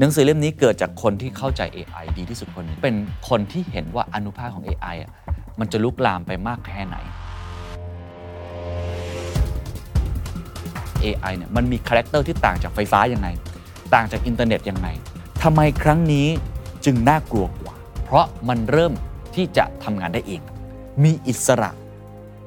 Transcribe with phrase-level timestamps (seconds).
[0.00, 2.94] หนังสือเล่มนี้เกิดจากคนที่เข้าใจ AI ดีที่สุดคนหนึ่งเป็น
[3.28, 5.12] คนที่เห็นว่าอานุภาพของ AI อะ
[5.60, 6.96] มันจะลุกลามไปมากแค่ไหน
[11.04, 13.28] AI เนี่ยมันมี character ที่ต่างจากไฟฟ้ายังไง
[13.94, 14.88] ต่างจากอินเทอร์เน็ตยังไง
[15.42, 16.28] ทำไมครั้งนี้
[16.84, 17.74] จึงน่ากลัวกว่า
[18.04, 18.92] เพราะมันเริ่ม
[19.34, 20.40] ที่จะทำงานได้เอง
[21.04, 21.70] มีอิสระ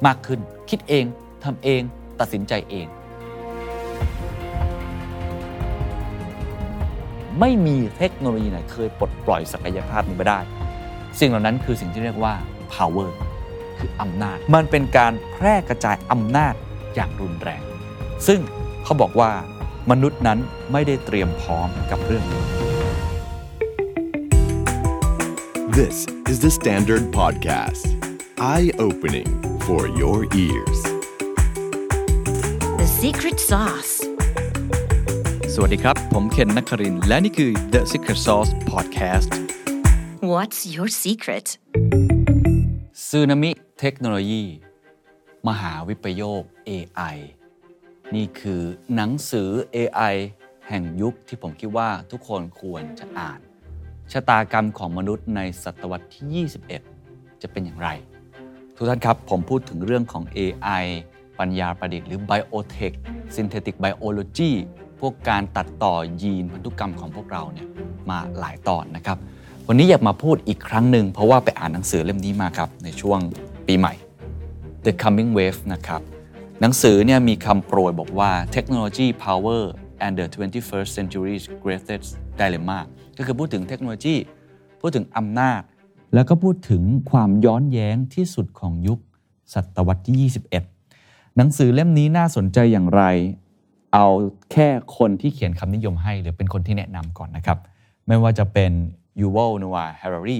[0.05, 0.39] มากขึ้น
[0.69, 1.05] คิดเอง
[1.43, 1.81] ทำเอง
[2.19, 2.87] ตัดสินใจเอง
[7.41, 10.39] ไม่มีเทคโนโลยีไหนเคยปลดปล่อยศักยภาพนี้ไปได้
[11.19, 12.33] สิ่งเหล่านั้นคือสิ่งที่เรียกว่า
[12.73, 13.09] power
[13.79, 16.53] คืออำนาจ มันเป็นการแพร่กระจายอำนาจ
[16.95, 17.61] อย่างรุนแรง
[18.27, 18.39] ซึ่ง
[18.83, 19.31] เขาบอกว่า
[19.91, 20.39] มนุษย์นั้น
[20.71, 22.43] ไม่ได้เตรียมพร้อมกับเรื่องนี้
[25.77, 25.97] This
[26.31, 27.85] is the Standard Podcast.
[28.37, 29.29] Eye opening
[29.65, 30.79] for your ears.
[32.81, 34.00] The secret sauce.
[35.55, 39.29] สวัสดีครับ ผมเคนนักครินทร์และนี่คือ The Secret Sauce Podcast
[40.31, 41.47] What's your secret?
[43.07, 44.43] ซึนามิเทคโนโลยี
[45.47, 47.17] มหาวิปโยค AI
[48.15, 48.61] นี่คือ
[48.95, 50.15] หนังสือ AI
[50.67, 53.39] แห่งยุคที่ผมคิดว่าทุกคนควรจะอ่าน
[54.11, 56.47] ชะตากรรมของมนุษย์ในศตวรรษที่
[56.93, 57.89] 21 จะเป็นอย่างไร
[58.75, 60.85] ทุกท่านครับ ผมพูดถึงเรื่องของ AI
[61.39, 62.95] ปัญญาประดิษฐ์หรือ Biotech
[63.35, 64.53] Synthetic Biology
[65.01, 67.67] พวกการตัดต่อยีนพันธุกรรมของพวกเราเนี่ย
[68.09, 69.17] มาหลายตอนนะครับ
[69.67, 73.19] วันนี้อยากมาพูดอีกครั้งหนึ่งเพราะว่าไปอ่านหนังสือเล่มนี้มาครับ ในช่วง
[73.67, 73.93] ปีใหม่
[74.85, 76.01] The Coming Wave นะครับ
[76.61, 79.61] หนังสือเนี่ยมีคำโปรยบอกว่า Technology Power
[80.05, 82.07] and the 21st Century's Greatest
[82.39, 82.79] Dilemma
[83.17, 84.15] ก็คือพูดถึงเทคโนโลยี
[84.81, 85.61] พูดถึงอำนาจ
[86.13, 88.99] แล้วก็พูดถึงความย้อนแย้งที่สุดของยุค
[89.53, 93.03] ศตวรรษที่ 21 หนังสือเล่มนี้น่าสนใจอย่างไร
[93.93, 94.05] เอา
[94.51, 97.57] แค่คนที่เขียนคำนิยมให้ หรือเป็นคนที่แนะนำก่อนนะครับ
[98.07, 98.71] ไม่ว่าจะเป็น
[99.21, 100.39] ยูวัลนัวาฮรารี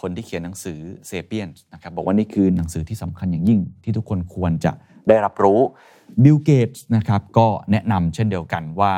[0.00, 4.72] คนที่เขียนหนังสือเซเปียนนะครับบอกว่านี่คือหนังสือที่สำคัญอย่างยิ่ง ที่ทุกคนควรจะ
[5.08, 5.60] ได้รับรู้
[6.24, 8.94] บิลเกตส์นะครับก็แนะนำเช่นเดียวกันว่า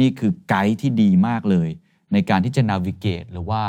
[0.00, 1.68] นี่คือไกด์ที่ดีมากเลย
[2.12, 3.62] ในการที่จะนาวิเกตหรือว่า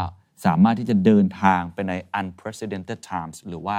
[0.46, 3.78] สามารถที่จะเดินทางไปใน unprecedented times หรือว่า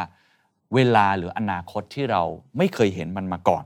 [0.74, 2.22] เวลาหรืออนาคตที่เรา
[2.56, 3.64] ไม่เคยเห็นมันมาก่อน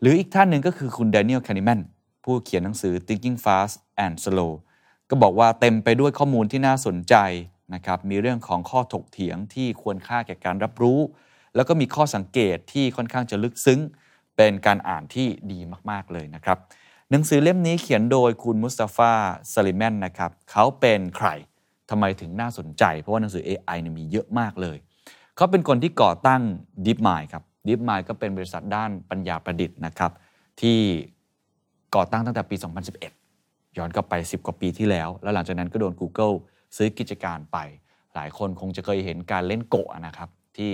[0.00, 1.80] หรืออีกท่านหนึ่งก็คือคุณ Daniel Kahneman
[2.24, 3.74] ผู้เขียนหนังสือ Thinking Fast
[4.04, 4.52] and Slow
[5.10, 7.14] ก็บอกว่าเต็มไปด้วยข้อมูลที่น่าสนใจ
[7.74, 11.00] นะครับมีเรื่องของข้อถกเถียงที่ควรค่าแก่การรับรู้
[11.54, 13.80] แล้วก็มีข้อสังเกตที่ค่อนข้างจะลึกซึ้ง
[14.36, 15.58] เป็นการอ่านที่ดี
[15.90, 16.58] มากๆเลยนะครับ
[17.10, 19.12] หนังสือเล่มนี้เขียนโดยคุณมุสตาฟา
[19.52, 21.28] ซาลิแมนนะครับเขาเป็นใคร
[21.90, 24.76] ทำไมถึงน่าสนใจ เพราะว่าหนังสือ AI เนี่ยมีเยอะมากเลย
[25.36, 26.42] เขาเป็นคนที่ก่อตั้ง
[26.84, 30.12] DeepMind ครับ DeepMind ก็เป็นบริษัทด้านปัญญาประดิษฐ์นะครับ
[30.60, 30.78] ที่
[31.94, 32.56] ก่อตั้งตั้งแต่ปี
[33.16, 36.34] 2011 ย้อนกลับไป 10 กว่าปีที่แล้ว แล้วหลังจากนั้นก็โดน Google
[36.76, 37.58] ซื้อกิจการไป
[38.14, 40.70] หลายคนคงจะเคยเห็นการเล่นโกะนะครับ ที่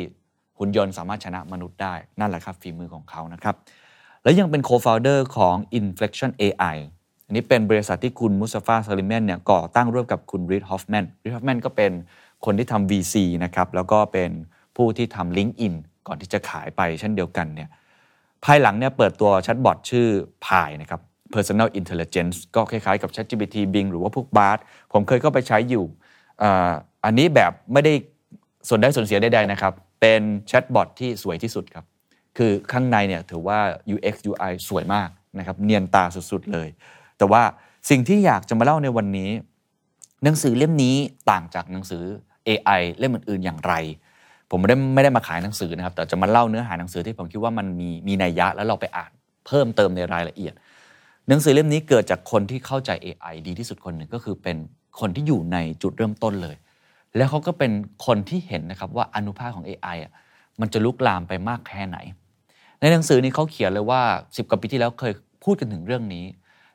[0.59, 3.55] หุ่นยนต์สามารถชนะมนุษย์ได้ นั่นแหละครับฝีมือของเขานะครับ
[4.23, 6.77] และยังเป็น co-founder ของ Inflection AI
[7.27, 11.93] อันนี้เป็นบริษัทที่คุณมุสตาฟาซุเลย์มานเนี่ยก่อตั้งร่วมกับคุณ Reid Hoffman Reid Hoffman ก็เป็น
[12.45, 13.15] คนที่ทำ VC
[13.45, 14.31] นะครับแล้วก็เป็น
[14.77, 15.75] ผู้ที่ทำ LinkedIn
[16.07, 17.69] ก่อนที่จะขายไปเช่นเดียวกันเนี่ย
[18.45, 20.07] ภายหลังเนี่ยเปิดตัว chatbot ชื่อ
[20.45, 21.01] Pi นะครับ
[21.35, 24.59] Personal Intelligence ก็คล้ายๆกับ ChatGPT Bing หรือว่าพวก Bard
[24.93, 25.85] ผมเคยเข้าไปใช้อยู่
[27.05, 27.93] อันนี้แบบไม่ได้
[28.69, 31.85] ส่วนได้ส่วนเสียใดๆนะครับ เป็นแชทบอทที่สวยที่สุดครับ
[32.37, 33.59] คือข้างในเนี่ยถือว่า
[33.95, 35.09] UX UI สวยมาก
[35.39, 36.69] นะครับเนียนตาสุดๆเลย
[37.19, 37.43] แต่ว่า
[37.91, 39.31] สิ่งที่อยากจะมาเล่าในวันนี้
[40.25, 40.97] หนังสือเล่มนี้
[41.31, 42.03] ต่างจากหนังสือ
[42.49, 43.73] AI เล่มอื่นๆอย่างไร
[44.51, 49.11] ผมไม่ได้ไม่ได้มาขายหนังสือนะครับ แต่จะมาเล่าเนื้อหาหนังสือที่ผมคิดว่ามันมีมีนัยยะแล้วเราไปอ่าน
[49.47, 50.55] เพิ่มเติมในรายละเอียด
[51.29, 54.57] หนังสือเล่มนี้เกิดจากคนที่เข้าใจ AI ดีที่สุดคนหนึ่งก็คือเป็น
[55.01, 56.57] คนที่อยู่ในจุดเริ่มต้นเลย
[57.17, 57.73] แล้วเขาก็เป็น
[58.07, 60.13] คนที่เห็นนะครับว่าอนุภาคของ AI อะ
[60.61, 61.99] มันจะลุกลามไปมากแค่ไหน
[62.81, 65.13] ในหนังสือนี้เขาเขียนเลยว่า 10กว่าปีที่แล้วเคย
[65.45, 66.25] พูดกันถึงเรื่องนี้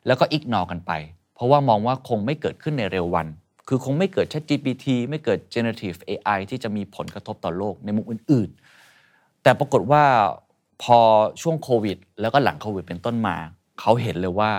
[0.06, 0.92] แล้วก็อิกนอกันไป
[1.34, 3.26] เพราะว่ามองว่าคงไม่เกิดขึ้นในเร็ววัน
[3.68, 8.50] คือคงไม่เกิด ChatGPT ไม่เกิด generative AI ที่จะมีผลกระทบต่อโลกในมุมอื่น
[8.96, 10.02] ๆ แต่ปรากฏว่า
[10.82, 10.98] พอ
[11.40, 13.36] ช่วงโควิด แล้วก็หลังโควิดเป็นต้นมา
[13.80, 14.50] เขาเห็นเลยว่า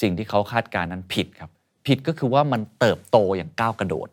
[0.00, 1.50] สิ่งที่เขาคาดการณ์นั้นผิดครับ
[1.86, 4.08] ผิดก็คือว่ามันเติบโตอย่างก้าวกระโดด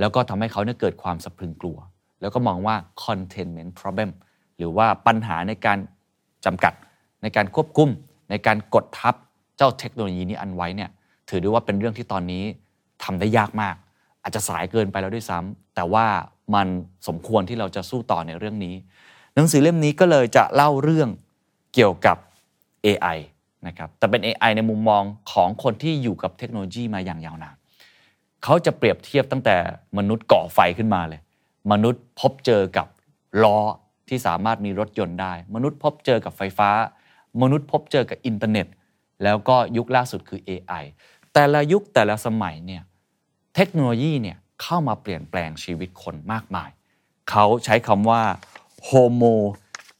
[0.00, 1.78] แล้วก็ทำให้เขาเนี่ยเกิดความสะพรึงกลัว
[2.20, 4.10] แล้วก็มองว่า containment problem
[4.56, 5.78] หรือว่าปัญหาในการ
[6.44, 6.72] จำกัด
[7.22, 7.88] ในการควบคุม
[8.30, 9.14] ในการกดทับ
[9.56, 10.90] เจ้าเทคโนโลยีนี้อันไว้เนี่ย
[11.28, 12.44] ถือได้ว่าเป็นเรื่องที่ตอนนี้
[13.04, 13.76] ทำได้ยากมาก
[14.22, 16.06] อาจจะสายเกินไปแล้วด้วยซ้ำแต่ว่า
[16.54, 16.68] มัน
[17.08, 18.74] สมควรที่เราจะสู้ต่อในเรื่องนี้
[19.34, 21.08] หนังสือเล่มนี้ก็เลยจะเล่าเรื่อง
[21.74, 22.16] เกี่ยวกับ
[22.86, 23.18] AI
[23.66, 25.02] นะครับแต่เป็น AI ในมุมมอง
[25.32, 27.56] ของคนที่อยู่กับเทคโนโลยีมาอย่างยาวนาน
[28.44, 29.56] เขาจะเปรียบเทียบตั้งแต่
[29.98, 31.20] มนุษย์ก่อไฟขึ้นมาเลย
[31.72, 32.86] มนุษย์พบเจอกับ
[33.42, 33.58] ล้อ
[34.08, 36.70] ที่สามารถมีรถยนต์ได้ มนุษย์พบเจอกับไฟฟ้า
[37.42, 38.66] มนุษย์พบเจอกับอินเทอร์เน็ต
[39.22, 40.84] แล้วก็ยุคล่าสุดคือ AI
[41.32, 42.82] แต่ละยุคแต่ละสมัยเนี่ย
[43.56, 46.70] เทคโนโลยีเนี่ยเข้ามาเปลี่ยนแปลงชีวิตคนมากมาย
[47.30, 48.22] เขาใช้คำว่า
[48.88, 49.34] homo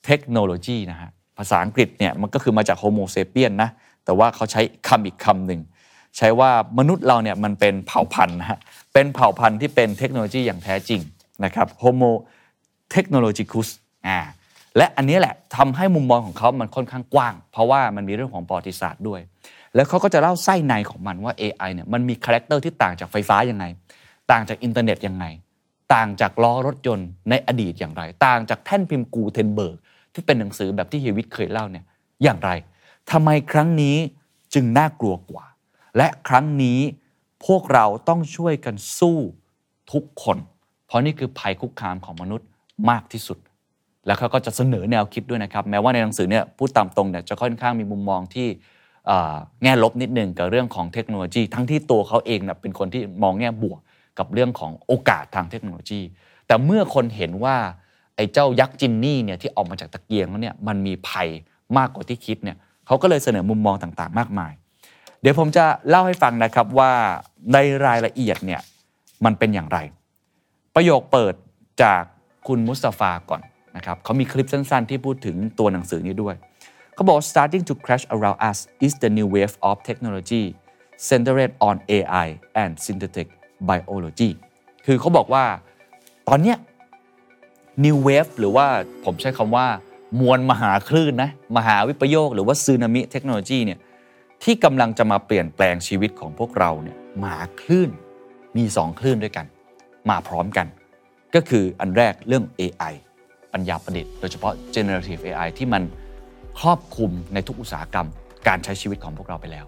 [0.08, 3.70] technology นะฮะภาษาอังกฤษเนี่ยมันก็คือมาจาก homo sapien นะ
[4.04, 5.60] แต่ว่าเขาใช้คำอีกคำหนึ่ง
[6.16, 8.58] ใช้ว่ามนุษย์เราเนี่ยมันเป็นเผ่าพันธุ์นะฮะ
[8.93, 11.00] เป็นเผ่าพันธุ์ที่เป็นเทคโนโลยีอย่างแท้จริง
[11.44, 12.10] นะครับ homo
[12.94, 13.69] technologicus
[14.06, 14.19] อ่า
[14.76, 19.20] และอันนี้แหละทำให้มุมมองของเขามันค่อนข้างกว้าง เพราะว่ามันมีเรื่องของประวัติศาสตร์ด้วย
[19.74, 23.64] แล้วเขาก็จะเล่าไส้ในของมันว่า AI เนี่ยมันมี character ที่ต่างจากไฟฟ้ายังไง
[24.30, 25.24] ต่างจากอินเทอร์เน็ตยังไง
[25.94, 29.76] ต่างจากล้อรถยนต์ในอดีตอย่างไร ต่างจากแท่นพิมพ์กูเทนเบิร์ก
[30.14, 31.84] ที่เป็นหนังสือแบบที่เฮวิทเคยเล่าเนี่ย
[32.22, 32.50] อย่างไร
[33.10, 33.96] ทำไมครั้งนี้
[34.54, 35.44] จึงน่ากลัวกว่า
[35.96, 36.78] และครั้งนี้
[37.46, 39.18] พวกเราต้องช่วยกันสู้
[39.92, 40.38] ทุกคน
[40.86, 42.46] เพราะนี่คือภัยคุกคามของมนุษย์
[42.90, 43.38] มากที่สุด
[44.06, 48.48] แล้วเขาก็จะเสนอแนวคิดด้วยนะครับ แม้ว่าในหนังสือเนี่ยพูดตามตรงเนี่ยจะค่อนข้างมีมุมมองที่
[49.62, 53.81] แง่ลบนิดนึงกับเรื่องของเทคโนโลยี ทั้งที่ตัวเขาเองนะเป็นคนที่มองแง่บวก
[54.19, 56.00] กับเรื่องของโอกาสทางเทคโนโลยี
[56.46, 57.56] แต่เมื่อคนเห็นว่า
[58.16, 61.28] ไอ้เจ้ายักษ์จินนี่เนี่ยที่ออกมาจากตะเกียงแล้วเนี่ยมันมีภัย
[61.78, 62.56] มากกว่าที่คิดเนี่ย
[62.87, 64.52] เขาก็เลยเสนอมุมมองต่างๆ มากมาย
[65.20, 66.93] เดี๋ยวผมจะเล่าให้ฟังนะครับว่า
[67.52, 68.60] ในรายละเอียดเนี่ย
[69.25, 69.78] มันเป็นอย่างไร
[70.75, 71.34] ประโยคเปิด
[71.82, 72.02] จาก
[72.46, 73.40] คุณมุสตาฟาก่อน
[73.76, 76.34] นะครับเขามีคลิปสั้น ๆ ที่พูดถึงตัวหนังสือนี้ด้วย
[76.94, 80.44] เขาบอก starting to crash around us is the new wave of technology
[81.08, 82.28] centered on AI
[82.62, 83.28] and synthetic
[83.68, 84.30] biology
[84.86, 85.44] คือเขาบอกว่า
[86.28, 86.56] ตอนเนี้ย
[87.84, 88.66] new wave หรือว่า
[89.04, 89.66] ผมใช้คำว่า
[90.20, 93.78] มวลมหาคลื่นนะมหาวิปโยคหรือว่าซึนามิเทคโนโลยีเนี่ย
[94.42, 97.90] ที่กำลังจะมาเปลี่ยนแปลงชีวิตของพวกเราเนี่ยมหาคลื่น
[98.56, 99.46] มี 2 คลื่นด้วยกัน
[100.10, 100.66] มาพร้อมกัน
[101.34, 102.94] ก็คืออันแรกเรื่อง AI
[103.52, 105.82] ปัญญาประดิษฐ์โดยเฉพาะ generative AI ที่มัน
[106.60, 108.08] ครอบคลุมในทุกอุตสาหกรรม
[108.49, 109.66] การใช้ชีวิตของพวกเราไปแล้ว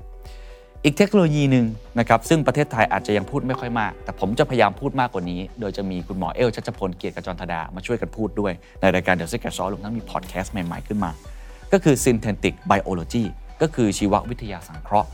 [0.84, 1.66] อีกเทคโนโลยีหนึ่ง
[1.98, 11.10] นะครับซึ่งประเทศไทยอาจจะยังพูดไม่ค่อยมาก แต่ผมจะพยายามพูดมากกว่านี้ โดยจะมีคุณหมอเอิ้วชัชพลเกียรติขจรธาดามาช่วยกันพูดด้วย ในรายการเดอะซิกเก็ตซอรวมทั้งมีพอดแคสต์ใหม่ๆขึ้นมา
[11.72, 13.24] ก็คือ synthetic biology
[13.62, 15.08] ก็คือชีววิทยาสังเคราะห์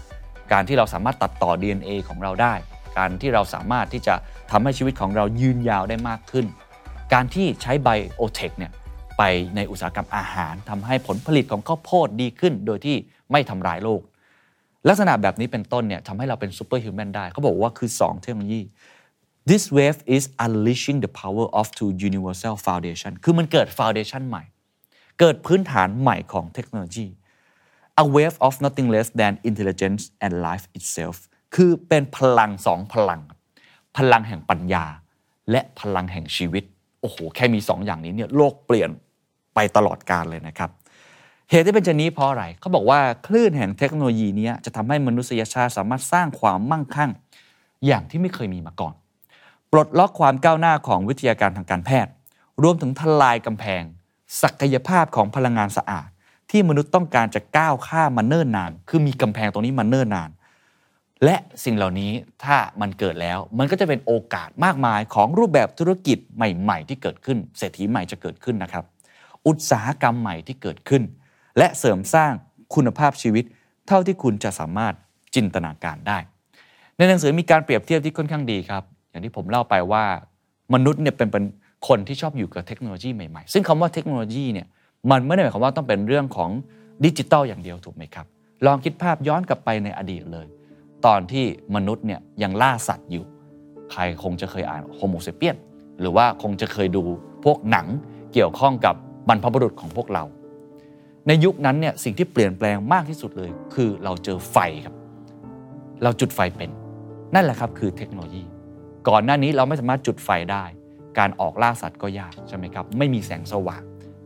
[0.52, 2.54] การที่เราสามารถตัดต่อ DNA ของเราได้
[2.98, 4.14] การที่เราสามารถที่จะ
[4.50, 6.46] ทำให้ชีวิตของเรายืนยาวได้มากขึ้น
[7.12, 8.72] การที่ใช้ biotech เนี่ย
[9.22, 12.96] ไปในอุตสาหกรรมอาหารทำให้ผลผลิตของข้าวโพดดีขึ้น โดยที่
[13.32, 14.00] ไม่ทำร้ายโลก
[14.88, 18.62] ลักษณะแบบนี้เป็นต้นเนี่ยทำให้เราเป็น superhuman ได้ เขาบอกว่าคือ 2 เทคโนโลยี
[19.50, 24.42] this wave is unleashing the power of two universal foundation คือมันเกิด foundation ใหม่
[25.20, 27.06] เกิดพื้นฐานใหม่ของเทคโนโลยี
[28.02, 31.16] a wave of nothing less than intelligence and life itself
[31.54, 33.20] คือเป็นพลังสองพลัง
[33.96, 34.84] พลังแห่งปัญญา
[35.50, 36.64] และพลังแห่งชีวิต
[37.00, 38.90] โอ้โห แค่มีสองอย่างนี้เนี่ยโลกเปลี่ยน
[39.54, 40.70] ไปตลอดกาลเลยนะครับ
[41.50, 47.10] เหตุที่เป็นเช่นนี้เพราะอะไรเขาบอกว่าคลื่นแห่งเทคโนโลยีนี้จะทำให้มนุษยชาติสามารถสร้างความมั่งคั่ง
[47.86, 48.94] อย่างที่ไม่เคยมีมาก่อน
[49.72, 52.12] ปลดล็อกความก้าวหน้าของวิทยาการทางการแพทย์
[52.62, 53.82] รวมถึงทลายกำแพง
[54.42, 56.08] ศักยภาพของพลังงานสะอาด
[56.50, 60.30] ที่มนุษย์ต้องการจะก้าวข้ามมาเนิ่นนาน คือมีกำแพงตรงนี้มาเนิ่นนาน
[61.24, 62.12] และสิ่งเหล่านี้
[62.44, 68.84] ถ้ามันเกิดแล้วมันก็จะเป็นโอกาสมากมายของรูปแบบธุรกิจใหม่ ๆ ที่เกิดขึ้น เศรษฐีใหม่จะเกิดขึ้นนะครับ
[69.46, 71.02] อุตสาหกรรมใหม่ที่เกิดขึ้น
[71.58, 72.32] และเสริมสร้าง
[72.74, 73.44] คุณภาพชีวิต
[73.86, 74.94] เท่าที่คุณจะสามารถ
[75.34, 76.18] จินตนาการได้
[76.96, 80.04] ในหนังสือมีการเปรียบเทียบที่ค่อนข้างดีครับ อย่างที่ผมเล่าไปว่า
[80.74, 81.44] มนุษย์เนี่ยเป็นเป็น
[81.88, 84.66] คนที่ชอบอยู่กับเทคโนโลยีใหม่ๆ ซึ่งคำว่าเทคโนโลยีเนี่ย
[85.10, 86.50] มันไม่ได้หมายความว่าต้องเป็นเรื่องของ
[87.04, 88.26] ดิจิตอลอย่างเดียวถูกไหมครับ
[88.66, 90.46] ลองคิดภาพย้อนกลับไปในอดีตเลย
[91.06, 91.44] ตอนที่
[91.74, 93.24] มนุษย์เนี่ยยังล่าสัตว์อยู่
[93.90, 95.56] ใครคงจะเคยอ่าน Homo Sapiens
[96.00, 97.02] หรือว่าคงจะเคยดู
[97.44, 97.86] พวกหนัง
[98.32, 98.94] เกี่ยวข้องกับ
[99.28, 100.24] บรรพบุรุษของพวกเรา
[101.26, 104.94] ในยุคนั้นเนี่ยสิ่งที่เปลี่ยนแปลงมากที่สุดเลย คือเราเจอไฟครับ
[106.02, 106.70] เราจุดไฟเป็น
[107.34, 108.42] นั่นแหละครับคือเทคโนโลยี
[109.08, 110.64] ก่อนหน้านี้เราไม่สามารถจุดไฟได้
[111.18, 113.82] การออกล่าสัตว์ก็ยากใช่ไหมครับไม่มีแสงสว่าง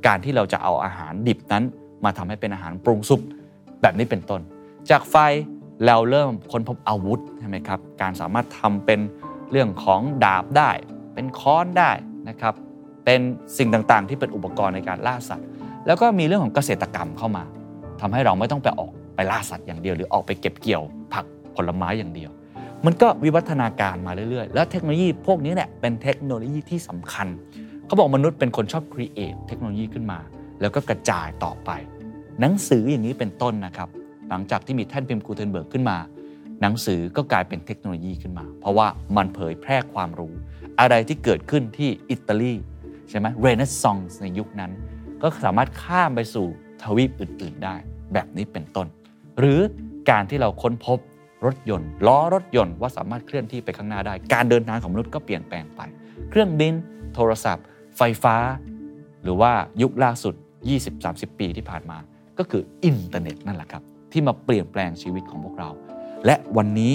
[0.06, 1.64] การที่เราจะเอาอาหารดิบนั้น
[2.04, 3.20] มาทำให้เป็นอาหารปรุงสุก
[3.82, 4.40] แบบนี้เป็นต้น
[4.90, 5.16] จากไฟ
[5.86, 9.00] เราเริ่มค้นพบอาวุธใช่ไหมครับ การสามารถทำเป็น
[9.50, 10.70] เรื่องของดาบได้
[11.14, 11.90] เป็นค้อนได้
[12.28, 12.54] นะครับ
[13.04, 13.20] เป็น
[13.58, 15.46] สิ่งต่างๆ ที่เป็นอุปกรณ์ในการล่าสัตว์
[15.86, 17.44] แล้วก็มีเรื่องของเกษตรกรรมเข้ามา
[18.00, 20.82] ทำให้เราไม่ต้องไปออกไปล่าสัตว์อย่างเดียว หรือออกไปเก็บเกี่ยว
[21.12, 21.24] ผัก
[21.56, 22.30] ผลไม้อย่างเดียว
[22.86, 27.26] มันก็วิวัฒนาการมาเรื่อยๆ แล้วเทคโนโลยีพวกนี้เนี่ยเป็นเทคโนโลยีที่สำคัญ
[27.86, 30.18] เขาบอกมนุษย์เป็นคนชอบ create เทคโนโลยีขึ้นมา
[30.60, 31.70] แล้วก็กระจายต่อไป
[32.40, 33.88] หนังสืออย่างนี้เป็นต้นนะครับ
[34.28, 35.96] หลังจากที่มีแท่นพิมพ์กูเทนเบิร์กขึ้นมา
[36.60, 40.32] หนังสือก็กลายเป็นเทคโนโลยีขึ้นมา เพราะว่ามันเผยแพร่ความรู้
[40.80, 42.52] อะไรที่เกิดขึ้นที่อิตาลี
[43.16, 44.72] ใช่ไหมเรเนซองส์ในยุคนั้น
[45.22, 46.46] ก็สามารถข้ามไปสู่
[46.82, 47.76] ทวีปอื่น ๆ ได้
[48.12, 48.86] แบบนี้เป็นต้น
[49.38, 49.60] หรือ
[50.10, 50.98] การที่เราค้นพบ
[51.46, 55.80] รถยนต์ ล้อรถยนต์ว่าสามารถเคลื่อนที่ไปข้างหน้าได้ การเดินทางของมนุษย์ก็เปลี่ยนแปลงไป
[56.30, 56.74] เครื่องบิน
[57.14, 57.64] โทรศัพท์
[57.96, 58.36] ไฟฟ้า
[59.22, 59.52] หรือว่า
[59.82, 60.34] ยุคล่าสุด
[60.86, 61.98] 20-30 ปีที่ผ่านมา
[62.38, 65.70] ก็คืออินเทอร์เน็ตนั่นแหละครับ ที่มาเปลี่ยนแปลงชีวิตของพวกเรา
[66.26, 66.94] และวันนี้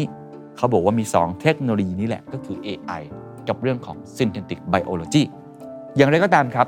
[0.57, 3.01] เขาบอกว่ามี 2 เทคโนโลยีนี้แหละก็คือ AI
[3.47, 5.23] กับเรื่องของ Synthetic Biology
[5.95, 6.67] อย่างไรก็ตามครับ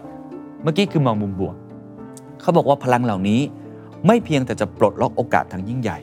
[0.63, 1.55] เมื่อกี้คือมองมุมบวก
[2.41, 3.41] เขาบอกว่าพลังเหล่านี้
[4.07, 5.97] ไม่เพียงแต่จะปลดล็อกโอกาสทางยิ่งใหญ่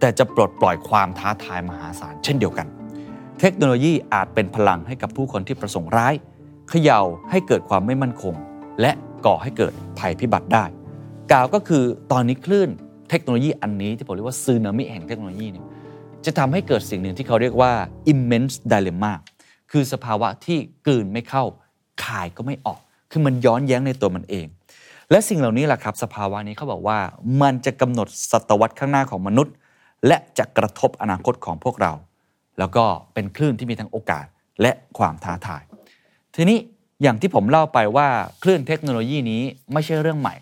[0.00, 2.66] แต่จะปลดปล่อยความท้าทายมหาศาลเช่นเดียวกัน
[3.40, 6.14] เทคโนโลยีอาจเป็นพลังให้กับผู้คนที่ประสงค์ร้าย
[6.68, 8.34] เขย่าให้เกิดความไม่มั่นคง
[8.80, 8.92] และ
[9.26, 10.64] ก่อให้เกิดภัยพิบัติได้
[11.32, 12.70] กล่าวก็คือตอนนี้คลื่น
[13.10, 15.66] เทคโนโลยีอันนี้ที่ผมเรียกว่าซึนามิแห่งเทคโนโลยีเนี่ย
[16.24, 17.72] จะทำให้เกิดสิ่งหนึ่งที่เขาเรียกว่า
[18.12, 19.12] immense dilemma
[19.70, 21.44] คือสภาวะที่กลืนไม่เข้า
[22.04, 22.80] คายก็ไม่ออก
[23.10, 24.46] คือมันย้อนแย้งในตัวมันเอง
[25.10, 26.98] และสิ่งเหล่านี้แหละครับ สภาวะนี้เขาบอกว่า
[27.42, 29.54] มันจะกำหนดศตวรรษข้างหน้าของมนุษย์
[30.06, 31.92] และจะกระทบอนาคตของพวกเรา
[32.58, 34.26] แล้วก็เป็นคลื่นที่มีทั้งโอกาส
[34.62, 35.62] และความท้าทาย
[36.34, 36.58] ทีนี้
[37.02, 38.08] อย่างที่ผมเล่าไปว่า
[38.42, 39.42] คลื่นเทคโนโลยีนี้
[39.72, 40.34] ไม่ใช่เรื่องใหม่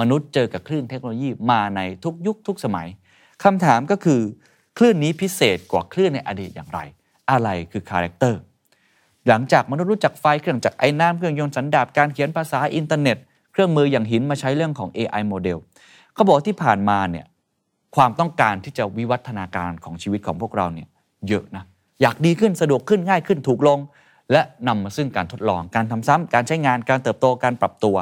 [0.00, 2.88] มนุษย์เจอกับคลื่นเทคโนโลยีมาในทุกยุคทุกสมัย
[3.44, 4.20] คำถามก็คือ
[4.78, 6.80] คลื่นนี้พิเศษกว่าคลื่นในอดีตอย่างไร
[7.30, 8.40] อะไรคือ character
[9.28, 13.16] หลังจากมนุษย์รู้จักไฟเครื่องจักรไอน้ำเครื่องยนต์สันดาปการเขียนภาษาอินเทอร์เน็ต
[13.52, 15.58] เครื่องมืออย่างหินมาใช้เรื่องของ AI model
[16.14, 17.26] เขาบอกที่ผ่านมาเนี่ย
[17.96, 20.88] ความต้องการที่จะวิวัฒนาการของชีวิตของพวกเราเนี่ย
[21.28, 21.64] เยอะนะ
[22.02, 23.78] อยากดีขึ้นสะดวกขึ้นง่ายขึ้นถูกลง
[24.32, 27.96] และนำมาซึ่งการทดลองการทำซ้ำการใช้งานการเติบโตการปรับตัว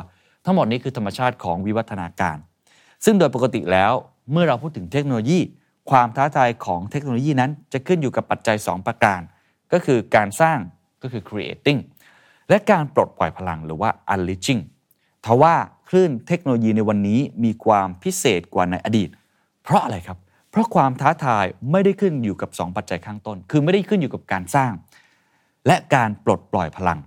[0.44, 2.36] ทั้งหมดนี้คือธรรมชาติของวิวัฒนาการ
[3.04, 3.92] ซึ่งโดยปกติแล้ว
[4.32, 5.40] เมื่อเราพูดถึงเทคโนโลยี
[5.90, 9.20] ความท้าทายของเทคโนโลยีนั้นจะขึ้นอยู่กับปัจจัย 2 ประการ
[9.72, 10.58] ก็คือการสร้าง
[11.04, 11.80] ก็คือ creating
[12.48, 14.62] และการปลดปล่อยพลังหรือว่า unleashing
[15.24, 15.54] ทว่า
[15.88, 19.08] คลื่นเทคโนโลยีในวันนี้มีความพิเศษกว่าในอดีต
[19.62, 20.18] เพราะอะไรครับ
[20.50, 24.72] เพราะความท้าทายไม่ได้ขึ้นอยู่กับ 2 ปัจจัยข้างต้น คือไม่ได้ขึ้นอยู่กับการสร้าง
[25.66, 26.98] และการปลดปล่อยพลัง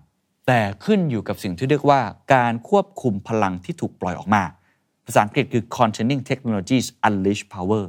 [0.47, 2.01] แต่ขึ้นอยู่กับสิ่งที่เรียกว่า
[2.35, 4.43] การควบคุมพลังที่ถูกปล่อยออกมา
[5.05, 7.85] ภาษาอังกฤษคือ containing technologies unleash power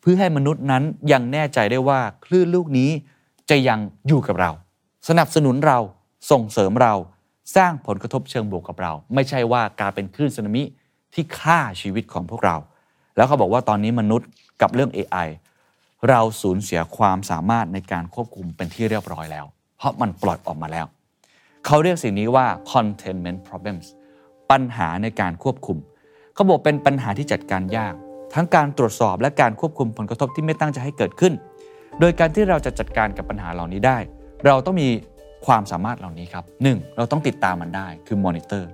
[0.00, 2.90] เพื่อให้มนุษย์นั้นยังแน่ใจได้ว่าคลื่นลูกนี้
[3.50, 3.78] จะยัง
[4.08, 4.50] อยู่กับเรา
[5.08, 5.78] สนับสนุนเรา
[6.30, 6.94] ส่งเสริมเรา
[7.56, 10.62] สร้างผลกระทบเชิงบวกกับเรา ไม่ใช่ว่าการเป็นคลื่นสึนามิ
[11.14, 12.56] ที่ฆ่าชีวิตของพวกเรา
[13.16, 14.28] แล้วเขาบอกว่าตอนนี้มนุษย์
[14.62, 15.28] กับเรื่อง AI
[16.08, 20.86] เราสูญเสียความสามารถในการควบคุมเป็นที่เรียบร้อยแล้ว เพราะมันปล่อยออกมาแล้ว
[21.66, 23.86] เขาเรียกสิ่งนี้ว่า containment problems
[24.50, 25.78] ปัญหาในการควบคุม
[26.34, 27.94] เขาบอกเป็นปัญหาที่จัดการยาก
[28.34, 31.32] ทั้งการตรวจสอบและการควบคุมผลกระทบที่ไม่ตั้งใจให้เกิดขึ้น
[32.00, 33.98] โดยการที่เราจะจัดการกับปัญหาเหล่านี้ได้
[34.46, 34.88] เราต้องมี
[35.46, 36.96] ความสามารถเหล่านี้ครับ 1.
[36.96, 38.64] เราต้องติดตามมันได้คือ monitor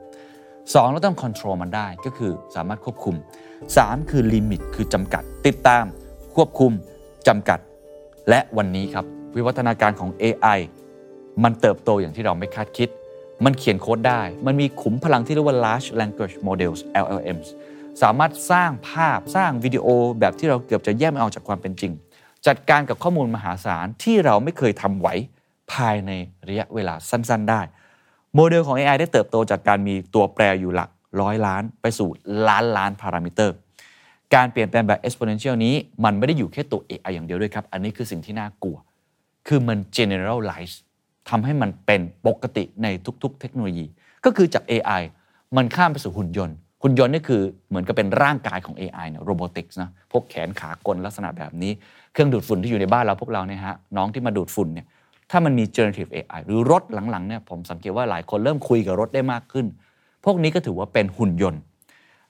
[0.43, 0.93] 2.
[0.93, 3.17] เราต้อง control มันได้ก็คือสามารถควบคุม
[3.63, 4.11] 3.
[4.11, 5.85] คือ limit คือจำกัด ติดตาม
[6.37, 6.73] ควบคุม
[7.29, 7.59] จำกัด
[8.29, 9.05] และวันนี้ครับ
[9.37, 10.59] วิวัฒนาการของ AI
[11.45, 12.89] มันเติบโตอย่างที่เราไม่คาดคิด
[13.45, 17.49] มันเขียนโค้ดได้ มันมีขุมพลังที่เรียกว่า large language models LLMs
[18.03, 19.87] สามารถสร้างภาพสร้างวิดีโอ
[20.21, 21.93] แบบที่เราเกือบจะแยกไม่ออกจากความเป็นจริง
[22.47, 25.09] จัดการกับข้อมูลมหาศาลที่เราไม่เคยทำไหว
[25.73, 26.11] ภายใน
[26.49, 27.61] ระยะเวลาสั้น ๆ ได้
[28.35, 32.09] โมเดลของ AI ได้เติบโตจากการมีตัวแปรอยู่หลักร้อยล้าน ไปสู่
[32.49, 33.57] ล้านล้านพารามิเตอร์
[34.35, 38.77] การเปลี่ยนแปลงแบบ exponential นี้ มันไม่ได้อยู่แค่ตัว AI อย่างเดียวด้วยครับ อันนี้คือสิ่งที่น่ากลัว
[39.47, 40.75] คือมัน generalize
[41.29, 42.87] ทำให้มันเป็นปกติใน
[43.23, 43.87] ทุกๆ เทคโนโลยี
[44.25, 45.03] ก็คือจาก AI
[45.57, 51.73] มันข้ามไปสู่หุ่นยนต์หุ่นยนต์นี่คือเหมือนกับเป็นร่างกายของ AI เนี่ย robotics นะพวกแขนขากลลักษณะแบบนี้
[52.13, 54.87] เครื่องดูดฝุ่นที่อยู่ในบ้านเราพวกเราเนี่ยฮะน้องที่มาดูดฝุ่นเนี่ย
[55.31, 59.67] ถ้ามันมี generative AI หรือรถหลังๆเนี่ยผมสังเกตว่าหลายคนเริ่มคุยกับรถได้มากขึ้น
[60.25, 61.61] พวกนี้ก็ถือว่าเป็นหุ่นยนต์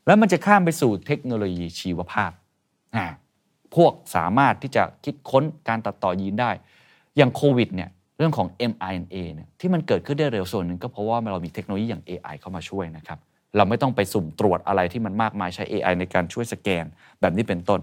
[0.07, 2.31] แล้วมันจะข้ามไปสู่เทคโนโลยีชีวภาพ
[3.77, 6.51] พวกสามารถที่จะคิดค้นการตัดต่อยีนได้
[7.17, 13.19] อย่างโควิดเนี่ยเรื่องของ mRNA เนี่ยที่มันเกิดขึ้นได้เร็วส่วนหนึ่งก็เพราะว่าเรามีเทคโนโลยีอย่าง AI เข้ามาช่วยนะครับ
[13.57, 16.85] เราไม่ต้องไปสุ่มตรวจอะไรที่มันมากมายใช้ AI ในการช่วยสแกน
[17.21, 17.81] แบบนี้เป็นต้น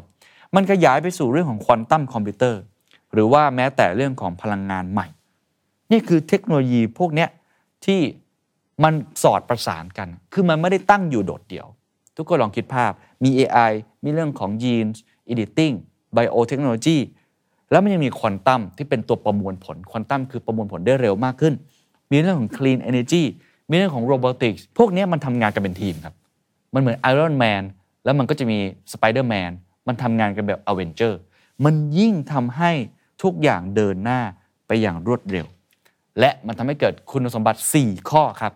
[0.56, 2.62] มันขยายไปสู่เรื่องของควอนตัมคอมพิวเตอร์
[3.14, 5.08] หรือว่าแม้แต่เรื่องของพลังงานใหม่
[5.92, 7.28] นี่คือเทคโนโลยีพวกนี้
[7.86, 8.00] ที่
[8.84, 8.94] มัน
[9.24, 11.68] สอดประสานกัน คือมันไม่ได้ตั้งอยู่โดดเดี่ยว
[12.18, 12.92] ทุกคนลองคิดภาพ
[13.24, 13.72] มี AI
[14.04, 14.98] มีเรื่องของ genes
[15.32, 15.76] editing
[16.16, 16.98] biotechnology
[17.72, 21.54] แล้วมันยังมีควอนตัมที่เป็นตัวประมวลผลควอนตัมคือประมวลผลได้เร็วมากขึ้น
[22.12, 23.24] มีเรื่องของ clean energy
[23.70, 26.16] มีเรื่องของ robotics พวกนี้มันทำงานกันเป็นทีมครับ
[26.74, 27.64] มันเหมือน Iron Man
[28.04, 28.58] แล้วมันก็จะมี
[28.94, 29.52] Spider Man
[29.88, 31.14] มันทำงานกันแบบ Avenger
[31.66, 32.72] มันยิ่งทำให้
[33.24, 34.22] ทุกอย่างเดินหน้า
[34.68, 35.46] ไปอย่างรวดเร็ว
[36.20, 38.54] และมันทำให้เกิดคุณสมบัติ 4 ข้อครับ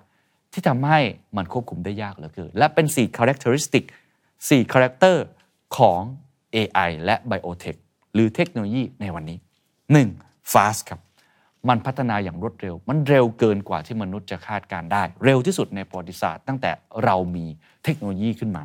[0.53, 1.00] ที่ทำให้
[1.38, 3.83] มันควบคุมได้ยากเหลือเกินและเป็น 4 characteristic
[4.29, 5.17] 4 character
[5.77, 6.01] ของ
[6.55, 7.77] AI และ Biotech
[8.13, 9.38] หรือเทคโนโลยีในวันนี้
[9.95, 10.51] 1.
[10.53, 11.00] fast ครับ
[11.69, 16.71] มันพัฒนาอย่างรวดเร็ว มันเร็วเกินกว่าที่มนุษย์จะคาดการได้ เร็วที่สุดในประวัติศาสตร์ตั้งแต่
[17.03, 17.45] เรามี
[17.83, 18.63] เทคโนโลยีขึ้นมา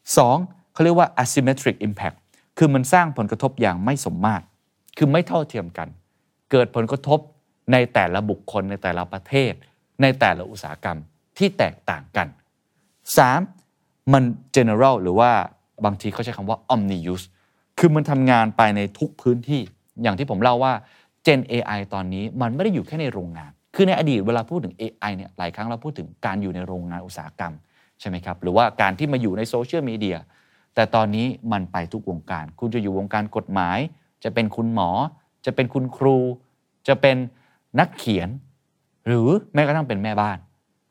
[0.00, 0.72] 2.
[0.72, 2.16] เขาเรียกว่า asymmetric impact
[2.58, 4.44] คือมันสร้างผลกระทบอย่างไม่สมมาตร
[4.96, 5.88] คือไม่เท่าเทียมกัน
[6.50, 7.18] เกิดผลกระทบ
[7.72, 9.52] ในแต่ละบุคคลในแต่ละประเทศ
[10.02, 10.98] ในแต่ละอุตสาหกรรม
[11.38, 12.28] ที่แตกต่างกัน
[13.40, 14.12] 3.
[14.12, 14.22] มัน
[14.56, 15.30] general หรือว่า
[15.84, 17.26] บางทีเขาใช้คำว่า omni use
[17.78, 19.60] คือมันทำงานไปในทุกพื้นที่
[20.02, 20.72] อย่างที่ผมเล่าว่า
[21.26, 27.54] Gen AI ตอนนี้มันไม่ได้อยู่แค่ในโรงงาน คือในอดีตเวลาพูดถึง AI เนี่ยหลายครั้งเราพูดถึงการอยู่ในโรงงานอุตสาหกรรม
[28.00, 30.18] ใช่ไหมครับ หรือว่าการที่มาอยู่ในโซเชียลมีเดีย
[30.74, 33.78] แต่ตอนนี้มันไปทุกวงการ คุณจะอยู่วงการกฎหมาย
[34.24, 34.90] จะเป็นคุณหมอ
[35.46, 36.16] จะเป็นคุณครู
[36.88, 37.16] จะเป็น
[37.78, 38.28] นักเขียน
[39.06, 40.38] หรือแม้กระทั่งเป็นแม่บ้าน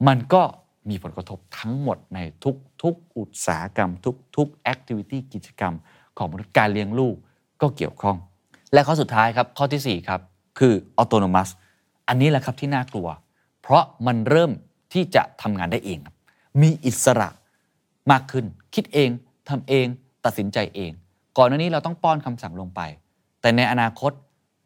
[0.07, 0.41] มันก็
[0.89, 5.73] มีผลกระทบทั้งหมดในทุกทุกอุตสาหกรรม ทุกทุก activity กิจกรรม
[6.17, 7.15] ของมนุษย์การเลี้ยงลูก
[7.61, 8.17] ก็เกี่ยวข้อง
[8.73, 10.21] และข้อสุดท้ายครับ ข้อทีสี่4 ครับ
[10.59, 11.49] คือ autonomous
[12.07, 13.07] อันนี้แหละครับที่น่ากลัว
[13.61, 14.51] เพราะมันเริ่ม
[14.93, 15.99] ที่จะทำงานได้เอง
[16.61, 17.29] มีอิสระ
[18.11, 18.45] มากขึ้น
[18.75, 19.09] คิดเอง
[19.49, 19.85] ทำเอง
[20.25, 20.91] ตัดสินใจเอง
[21.37, 22.81] ก่อนหน้านี้เราต้องป้อนคำสั่งลงไป
[23.41, 24.11] แต่ในอนาคต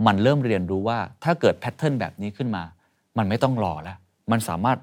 [0.08, 2.64] มันเริ่มเรียนรู้ว่าถ้าเกิด pattern แบบนี้ขึ้นมา
[3.18, 3.98] มันไม่ต้องรอแล้ว
[4.32, 4.78] มันสามารถ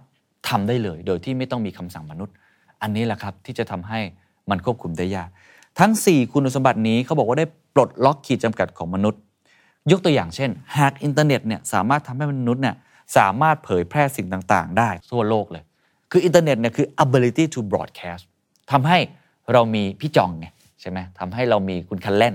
[0.49, 2.35] ทำได้เลย โดยที่ไม่ต้องมีคำสั่งมนุษย์
[2.83, 4.01] อันนี้แหละครับที่จะทำให้
[4.51, 5.29] มันควบคุมได้ยาก
[5.81, 9.21] ทั้ง 4 คุณสมบัตินี้เขาบอกว่าได้ปลดล็อกขีดจำกัดของมนุษย์
[9.91, 12.77] ยกตัวอย่างเช่น หากอินเทอร์เน็ตเนี่ยสามารถทำให้มนุษย์เนี่ย
[13.17, 15.65] สามารถเผยแพร่สิ่งต่างๆ ได้ทั่วโลกเลย
[16.11, 18.25] คืออินเทอร์เน็ตเนี่ยคือ ability to broadcast
[18.73, 18.99] ทำให้
[19.53, 20.47] เรามีพี่จองไง
[20.81, 22.35] ใช่ไหมทำให้เรามีคุณคัลแลน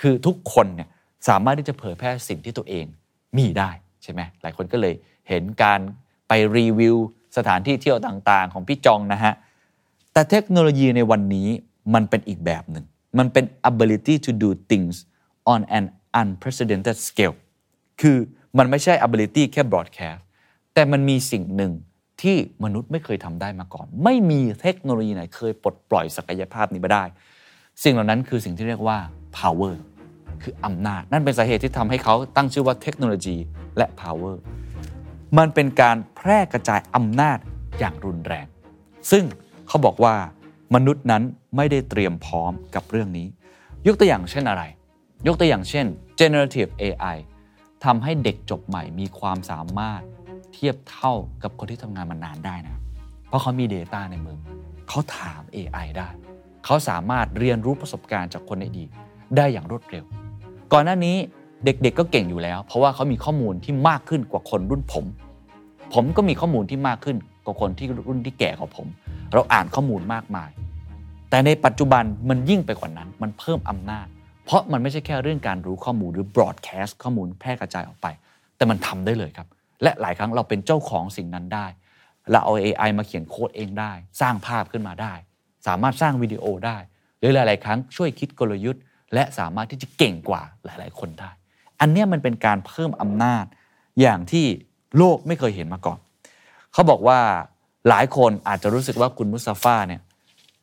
[0.00, 0.88] คือทุกคนเนี่ย
[1.28, 2.86] สามารถที่จะเผยแพร่สิ่งที่ตัวเอง
[3.38, 3.70] มีได้
[4.02, 4.94] ใช่ไหมหลายคนก็เลย
[5.28, 5.80] เห็นการ
[6.28, 6.96] ไปรีวิว
[7.36, 9.34] สถานที่เที่ยวต่างๆ ของพี่จองนะฮะ
[10.12, 11.48] แต่เทคโนโลยีในวันนี้
[11.94, 12.84] มันเป็นอีกแบบหนึ่ง
[13.18, 14.96] มันเป็น ability to do things
[15.52, 15.84] on an
[16.20, 17.36] unprecedented scale
[18.00, 18.16] คือ
[18.58, 20.20] มันไม่ใช่ ability แค่ broadcast
[20.74, 21.72] แต่มันมีสิ่งหนึ่ง
[22.22, 27.04] ที่มนุษย์ไม่เคยทำได้มาก่อน ไม่มีเทคโนโลยีไหนเคยปลดปล่อยศักยภาพนี้มาได้
[27.82, 28.98] สิ่งเหล่านั้นคือสิ่งที่เรียกว่า
[29.38, 29.74] power
[30.42, 33.36] คืออำนาจ นั่นเป็นสาเหตุที่ทำให้เขาตั้งชื่อว่าเทคโนโลยี
[33.76, 34.36] และ power
[35.38, 37.38] มันเป็นการแพร่กระจายอำนาจ
[37.78, 38.46] อย่างรุนแรง
[39.10, 39.24] ซึ่ง
[39.68, 40.14] เขาบอกว่า
[40.74, 41.22] มนุษย์นั้น
[41.56, 43.26] ไม่ได้เตรียมพร้อมกับเรื่องนี้
[43.86, 44.62] ยกตัวอย่างเช่นอะไร
[45.26, 45.86] ยกตัวอย่างเช่น
[46.20, 47.16] generative AI
[47.84, 50.02] ทำให้เด็กจบใหม่มีความสามารถ
[50.52, 52.76] เทียบเท่ากับคนที่ทำงานมานานได้นะ
[53.28, 54.38] เพราะเขามี Data ในมือ
[54.88, 56.08] เขาถาม AI ได้
[56.64, 58.90] เขาสามารถเรียนรู้ประสบการณ์จากคนในอดีต
[59.36, 60.04] ได้อย่างรวดเร็ว
[60.72, 61.16] ก่อนหน้านี้
[61.64, 65.04] เด็กๆก็เก่งอยู่แล้ว เพราะว่าเขามีข้อมูลที่มากขึ้นกว่าคนรุ่นผม
[65.94, 67.16] ผมก็มีข้อมูลที่มากขึ้น
[67.46, 68.86] กว่าคนที่รุ่นที่แก่กว่าผม
[69.32, 70.50] เราอ่านข้อมูลมากมาย
[71.30, 74.06] แต่ในปัจจุบันมันยิ่งไปกว่านั้น มันเพิ่มอำนาจ
[74.44, 78.06] เพราะมันไม่ใช่แค่เรื่องการรู้ข้อมูลหรือ broadcast ข้อมูลแพร่กระจายออกไป
[78.56, 79.48] แต่มันทำได้เลยครับ
[79.82, 81.66] และหลายครั้งเราเป็นเจ้าของสิ่งนั้นได้
[82.30, 85.14] เราเอา AI มาเขียนโค้ดเองได้ สร้างภาพขึ้นมาได้
[85.66, 86.76] สามารถสร้างวิดีโอได้
[87.18, 88.82] หรือหลาย ๆ ครั้งช่วยคิดกลยุทธ์
[89.14, 91.30] และสามารถที่จะเก่งกว่าหลาย ๆ คนได้
[91.80, 93.44] อันนี้มันเป็นการเพิ่มอำนาจ
[94.00, 94.46] อย่างที่
[94.96, 95.98] โลกไม่เคยเห็นมาก่อน
[96.72, 97.18] เขาบอกว่า
[97.88, 100.00] หลายคนอาจจะรู้สึกว่าคุณมุสตาฟาเนี่ย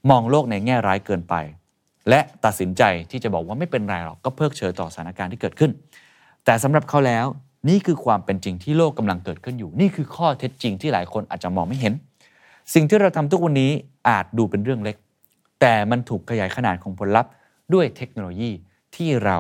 [0.10, 1.36] มองโลกในแง่ร้ายเกินไป
[2.10, 5.72] และตัดสินใจที่จะบอกว่าไม่เป็นไรหรอกก็เพิกเฉยต่อสถานการณ์ที่เกิดขึ้น
[6.46, 7.26] แต่สำหรับเขาแล้ว
[7.70, 11.94] นี่คือความเป็นจริงที่โลกกำลังเกิดขึ้นอยู่ นี่คือข้อเท็จจริงที่หลายคนอาจจะมองไม่เห็น
[12.74, 13.72] สิ่งที่เราทำทุกวันนี้
[14.10, 14.96] อาจดูเป็นเรื่องเล็ก
[15.62, 17.32] แต่มันถูกขยายขนาดของผลลัพธ์
[17.74, 18.52] ด้วยเทคโนโลยี
[18.96, 19.38] ที่เรา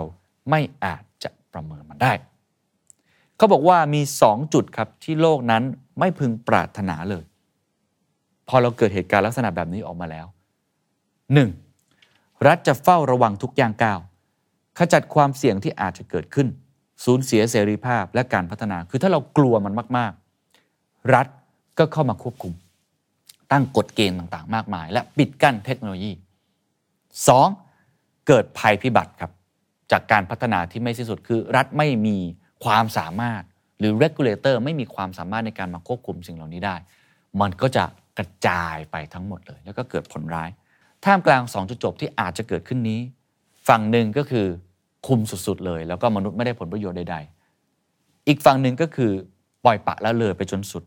[0.49, 2.13] ไม่อาจจะประเมินมันได้
[3.37, 5.63] เขาบอกว่ามี 2 จุดครับที่โลกนั้น
[5.99, 7.23] ไม่พึงปรารถนาเลย
[8.47, 10.25] พอเราเกิดเหตุการณ์ลักษณะแบบนี้ออกมาแล้ว
[11.61, 12.47] 1.
[12.47, 13.99] รัฐจะเฝ้าระวังทุกย่างก้าว
[14.77, 16.47] ขจัดความเสี่ยงที่อาจจะเกิดขึ้น
[17.05, 20.11] สูญเสียเสรีภาพและการพัฒนา คือถ้าเรากลัวมันมาก
[20.61, 21.27] ๆ รัฐ
[21.79, 22.53] ก็เข้ามาควบคุม
[23.51, 26.11] ตั้งกฎเกณฑ์ต่างๆ มากมาย และปิดกั้นเทคโนโลยี
[26.95, 27.70] 2.
[28.33, 29.31] เกิดภัยพิบัติครับ
[29.91, 32.17] จากการพัฒนาที่ไม่สิ้นสุดคือ รัฐไม่มี
[32.63, 33.43] ความสามารถ
[33.79, 36.75] หรือ regulator ไม่มีความสามารถในการมาควบคุมสิ่งเหล่านี้ได้
[37.41, 37.83] มันก็จะ
[38.17, 40.49] กระจายไปทั้งหมดเลย แล้วก็เกิดผลร้าย
[41.05, 42.99] ท่ามกลางสองจุดจบที่อาจจะเกิดขึ้นนี้
[43.67, 44.47] ฝั่งหนึ่งก็คือ
[45.07, 47.17] คุมสุดๆเลย แล้วก็มนุษย์ไม่ได้ผลประโยชน์ใด
[47.73, 49.11] ๆ อีกฝั่งหนึ่งก็คือ
[49.65, 50.83] ปล่อยปละละเลยไปจนสุด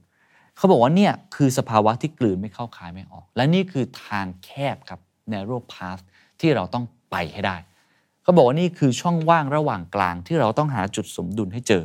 [0.57, 5.00] เขาบอกว่าเนี่ยคือสภาวะที่กลืนไม่เข้าคายไม่ออก และนี่คือทางแคบครับ
[5.33, 6.02] narrow path
[6.40, 7.56] ที่เราต้องไปให้ได้
[8.22, 11.84] เขาบอกว่านี่คือช่องว่างระหว่างกลางที่เราต้องหาจุดสมดุลให้เจอ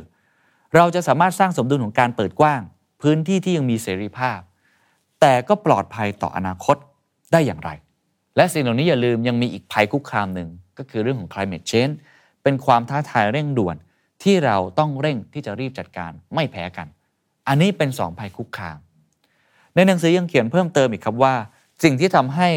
[0.76, 2.60] เราจะสามารถสร้างสมดุลของการเปิดกว้าง
[3.02, 4.38] พื้นที่ที่ยังมีเสรีภาพ
[5.20, 6.76] แต่ก็ปลอดภัยต่ออนาคต
[7.32, 7.70] ได้อย่างไร
[8.36, 11.94] และสิ่งเหล่านี้อย่าลืมยังมีอีกภัยคุกคามหนึ่งก็คือเรื่องของ climate change
[12.42, 13.76] เป็นความท้าทายเร่งด่วน
[14.22, 16.86] ที่เราต้องเร่งที่จะรีบจัดการไม่แพ้กัน
[17.48, 18.78] อันนี้เป็นสองภัยคุกคาม
[19.74, 21.34] ในหนังสือยังเขียนเพิ่มเติมอีกครับว่า
[21.84, 22.48] สิ่งที่ทำให้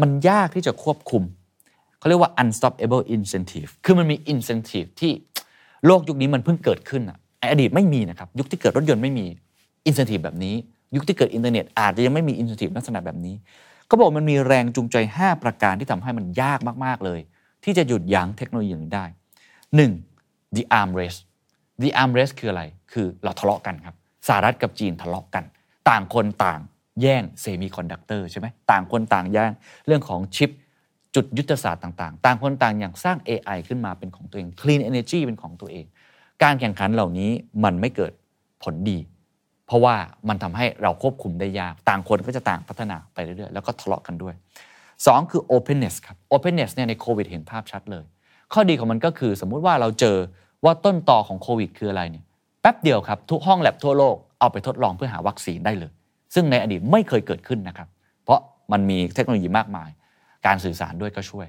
[0.00, 1.22] มันยากที่จะควบคุม
[2.00, 5.12] เขาเรียกว่า unstoppable incentive คือมันมี incentive ที่
[5.86, 7.18] โลกยุคนี้มันเพิ่งเกิดขึ้นอะ
[7.50, 9.26] อดีตไม่มีนะครับ ยุคที่เกิดรถยนต์ไม่มี
[9.88, 10.54] incentive แบบนี้
[10.96, 13.34] ยุคที่เกิดอินเทอร์เน็ตอาจจะยังไม่มี incentive ลักษณะแบบนี้
[13.90, 17.20] ก็บอกมันมีแรงจูงใจ 5 ประการที่ทำให้มันยากมาก ๆ เลย
[17.64, 19.04] ที่จะหยุดยั้งเทคโนโลยีนี้ได้
[19.80, 20.56] 1.
[20.56, 21.18] the arm race
[21.82, 23.94] the arm race คืออะไร คือเราทะเลาะกันครับ
[24.28, 25.44] สหรัฐกับจีนทะเลาะกัน
[25.88, 26.60] ต่างคนต่าง
[27.00, 29.50] แย่งเซมิคอนดักเตอร์ใช่ไหมต่างคนต่างแย่ง
[29.86, 30.50] เรื่องของชิป
[31.14, 35.84] จุดยุทธศาสตร์ต่างๆ ต่างคนต่างอย่างสร้าง AI ขึ้นมาเป็นของตัวเอง Clean Energy เป็นของตัวเอง
[36.42, 37.30] การแข่งขันเหล่านี้
[37.64, 38.12] มันไม่เกิด
[38.62, 38.98] ผลดี
[39.66, 39.94] เพราะว่า
[40.28, 44.34] มันทำให้เราควบคุมได้ยาก ต่างคนก็จะต่างพัฒนาไปเรื่อยๆ แล้วก็ทะเลาะกันด้วย
[44.82, 48.04] 2 คือ openness ครับ openness เนี่ยในโควิดเห็นภาพชัดเลย
[48.52, 50.16] ข้อดีของมันก็คือสมมุติว่าเราเจอ
[50.64, 52.24] ว่าต้นตอของโควิดคืออะไรเนี่ย
[52.60, 55.92] แป๊บเดียวครับทุกห้องแลบทั่วโลกเอาไปทดลองเพื่อหาวัคซีนได้เลย
[56.34, 57.88] ซึ่งในอดีตไม่เคยเกิดขึ้นนะครับ
[58.24, 58.40] เพราะ
[58.72, 59.90] มันมีเทคโนโลยีมากมาย
[60.46, 61.46] การสื่อสารด้วยก็ช่วย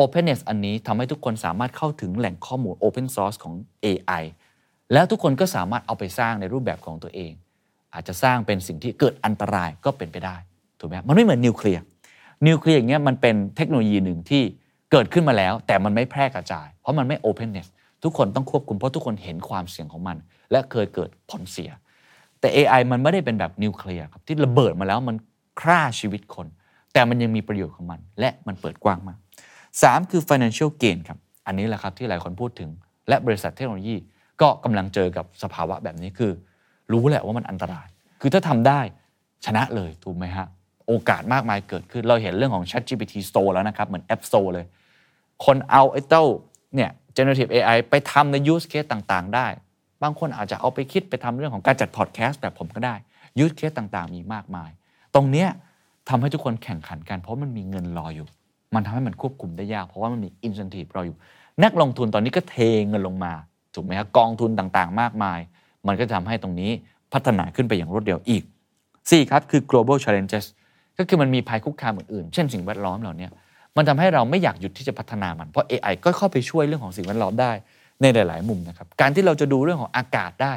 [0.00, 3.54] openness อันนี้ทำให้ทุกคนสามารถเข้าถึงแหล่งข้อมูล open source ของ
[3.84, 4.24] AI
[4.92, 7.32] แล้วทุกคนก็สามารถเอาไปสร้างในรูปแบบของตัวเอง
[7.94, 10.36] อาจจะสร้างเป็นสิ่งที่เกิดอันตรายก็เป็นไปได้
[10.78, 11.82] ถูกไหมมันไม่เหมือนนิวเคลียร์
[12.46, 14.42] นิวเคลียร์อย่างเงี้ยมันเป็นเทคโนโลยีหนึ่งที่
[14.92, 17.68] เกิดขึ้นมาแล้ว แต่มันไม่แพร่กระจาย เพราะมันไม่ openness
[18.02, 20.16] ทุกคนต้องควบคุมเพราะทุกคนเห็นความเสี่ยงของมัน
[20.50, 21.70] และเคยเกิดผลเสีย
[22.40, 25.16] แต่ AI มันไม่ได้เป็นแบบนิวเคลียร์ครับที่ระเบิดมาแล้วมัน
[25.60, 26.46] ฆ่าชีวิตคน
[26.94, 29.18] แต่มันยังมีประโยชน์ของมัน และมันเปิดกว้างมาก
[29.64, 32.70] 3 คือ financial gain ครับ อันนี้แหละครับที่หลายคนพูดถึง
[33.08, 33.96] และบริษัทเทคโนโลยี
[34.40, 36.32] ก็กำลังเจอกับสภาวะแบบนี้คือ
[36.92, 37.86] รู้แหละว่ามันอันตราย
[38.20, 38.80] คือถ้าทำได้
[39.46, 40.46] ชนะเลยถูกไหมฮะ
[40.88, 44.64] โอกาสมากมายเกิดขึ้น เราเห็นเรื่องของ ChatGPT Store แล้วนะครับ เหมือน App Store เลย
[45.44, 46.24] คนเอาไอ้เจ้า
[46.74, 49.46] เนี่ย generative AI ไปทำใน use case ต่างๆ ได้
[50.02, 52.94] บางคนอาจจะเอาไปคิดไปทำเรื่องของการจัดพอดแคสต์แบบผมก็ได้
[53.42, 54.70] use case ต่างๆ มีมากมาย
[55.14, 55.48] ตรงเนี้ย
[56.08, 58.26] ทำให้ทุกคนแข่งขันกัน เพราะมันมีเงินรออยู่
[58.74, 61.16] มันทำให้มันควบคุมได้ยาก เพราะว่ามันมี incentive รออยู่
[61.64, 62.56] นักลงทุนตอนนี้ก็เท
[62.88, 63.32] เงินลงมา
[63.74, 65.40] ถูกไหมครับกองทุนต่างๆ มากมาย
[65.86, 66.70] มันก็จะทำให้ตรงนี้
[67.12, 68.42] พัฒนาขึ้นไปอย่างรวดเร็วอีก
[68.88, 70.44] 4ครับคือ global challenges
[70.98, 73.28] ก็คือมันมีภัยคุกคามอื่นๆ เช่นสิ่งแวดล้อมเหล่านี้
[73.76, 77.52] มันทำให้เราไม่อยากหยุดที่จะพัฒนามัน เพราะ AI ก็เข้าไปช่วยเรื่องของสิ่งแวดล้อมได้
[78.00, 80.54] ในหลาย ๆ มุมนะครับ การที่เราจะดูเรื่องของอากาศได้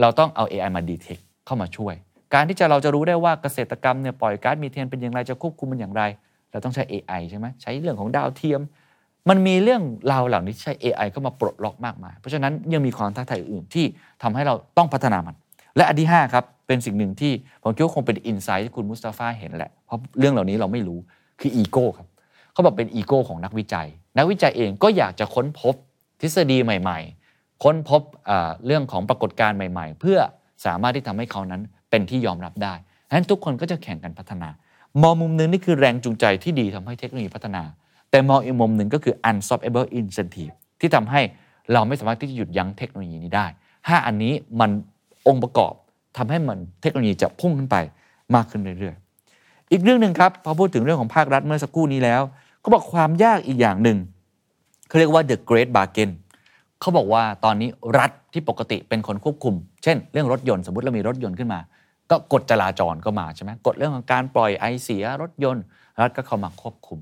[0.00, 1.94] เราต้องเอา AI มา detect เข้ามาช่วย
[2.34, 6.02] การที่จะเราจะรู้ได้ว่าเกษตรกรรมเนี่ยปล่อยก๊าซมีเทนเป็นอย่างไรจะควบคุมมันอย่างไร
[6.50, 8.60] เราต้องใช้ AI ใช่ไหมใช้เรื่องของดาวเทียม
[9.28, 13.84] มันมีเรื่องราวเหล่านี้ใช้ AI เข้ามาปลดล็อกมากมาย เพราะฉะนั้นยังมีความท้าทายอื่นที่
[14.22, 15.34] ทำให้เราต้องพัฒนามัน
[15.76, 20.98] และอันที่5ครับเป็นสิ่งหนึ่งที่ผมคิดว่าคงเป็นอินไซต์ที่คุณมุสตาฟาเห็นแหละเพราะเรื่องเหล่านี้เราไม่รู้
[21.40, 22.06] คืออีโก้ครับ
[22.52, 23.86] เขาบอกเป็นอีโก้ของนักวิจัย
[24.18, 25.74] นักวิจัยเองก็อยากจะค้นพบ
[26.20, 26.98] ทฤษฎีใหม่
[27.30, 28.02] ๆ ค้นพบ
[28.66, 30.18] เรื่องของปรากฏการณ์ใหม่ ๆ เพื่อ
[30.66, 32.74] สามารถที่ทำให้เขานั้น เป็นที่ยอมรับได้
[33.08, 34.48] ฉะนั้นทุกคนก็จะแข่งกันพัฒนา
[35.02, 37.62] มองมุมหนึงนี่คือแรงจูงใจที่ดีทำให้เทคโนโลยีพัฒนา
[38.10, 41.20] แต่มองอีกมุมหนึ่งก็คือ unstoppable incentive ที่ทำให้
[41.72, 43.46] เราไม่สามารถที่จะหยุดยั้งเทคโนโลยีนี้ได้
[43.76, 44.70] 5 อันนี้มัน
[45.26, 45.72] องค์ประกอบ
[46.16, 47.76] ทำให้มันเทคโนโลยีจะพุ่งขึ้นไป
[48.34, 52.22] มากขึ้นเรื่อยๆ อีกเรื่องหนึ่งครับพอพูดถึงเรื่องของภาครัฐเมื่อสักครู่นี้แล้ว
[52.60, 53.98] เขาบอกความยากอีกอย่างหนึ่ง
[54.88, 56.10] เขาเรียกว่า the great bargain
[56.80, 61.60] เขาบอกว่าตอนนี้รัฐที่ปกติเป็นคนควบคุม เช่น เรื่องรถยนต์สมมติเรามีรถยนต์ขึ้นมา
[62.10, 65.64] ก็กฎจราจรก็มาใช่ไหมกฎเรื่องของการปล่อยไอเสียรถยนต์
[66.00, 66.98] รัฐก็เข้ามาควบคุม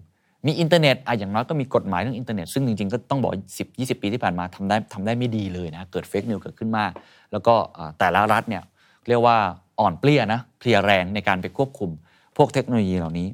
[0.47, 6.93] มีอินเทอร์เน็ตอะอย่างน้อยก็มีกฎหมายเรื่องอินเทอร์เน็ตซึ่งจริงๆก็ต้องบอก 10 20 ปีที่ผ่านมาทำได้ทำได้ไม่ดีเลยนะเกิดเฟกนิวเกิดขึ้นมาก
[7.33, 7.55] แล้วก็
[7.99, 8.63] แต่ละรัฐเนี่ย
[9.09, 9.37] เรียกว่า
[9.81, 11.91] อ่อนเปลี้ยนะเพลียแรงในการไปควบคุม
[12.37, 13.29] พวกเทคโนโลยีเหล่านี้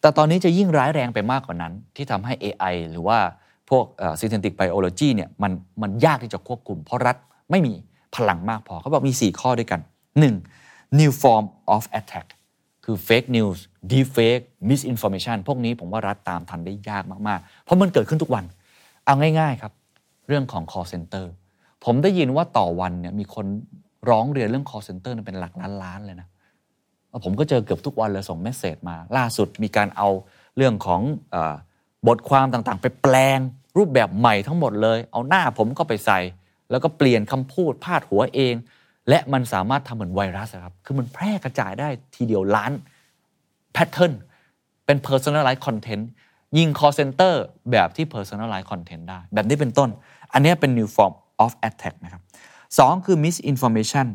[0.00, 3.18] แต่ตอนนี้จะยิ่งร้ายแรงไปมากกว่านั้น ที่ทำให้ AI หรือว่า
[3.70, 7.16] พวกเอ่อ synthetic biology เนี่ยมันมันยากที่จะควบคุม เพราะรัฐ
[7.50, 7.72] ไม่มี
[8.16, 10.73] พลังมากพอเขาบอกมี 4 ข้อด้วยกัน 1.
[10.98, 12.26] New form of attack
[12.84, 13.58] คือ fake news
[13.90, 18.44] deep fake misinformation พวกนี้ผมว่ารัฐตามทันได้ยากมาก ๆ เพราะมันเกิดขึ้นทุกวัน
[19.04, 19.72] เอาง่าย ๆ ครับ
[20.28, 21.24] เรื่องของ call center
[21.84, 23.46] ผมได้ยินว่าต่อวันเนี่ยมีคน
[24.10, 25.52] ร้องเรียนเรื่อง call center เป็นหลัก
[25.82, 26.28] ล้านๆเลยนะ
[27.24, 30.08] ผมก็เจอเกือบทุกวันเลยส่ง message มา ล่าสุดมีการเอา
[30.56, 31.00] เรื่องของ
[31.34, 33.38] บทความต่างๆ ไปแปลง
[33.78, 36.18] รูปแบบใหม่ทั้งหมดเลย เอาหน้าผมก็ไปใส่
[36.70, 38.54] แล้วก็เปลี่ยนคำพูดพาดหัวเอง
[39.08, 42.72] และมันสามารถทำเหมือนไวรัสครับ คือมันแพร่กระจายได้ทีเดียวล้าน
[43.72, 44.12] pattern
[44.86, 46.04] เป็น personalized content
[46.58, 47.34] ยิง call center
[47.70, 49.90] แบบที่ personalize content ได้ แบบนี้เป็นต้น
[50.32, 51.14] อันนี้เป็น new form
[51.44, 52.22] of attack นะครับ
[52.78, 54.06] สองคือ misinformation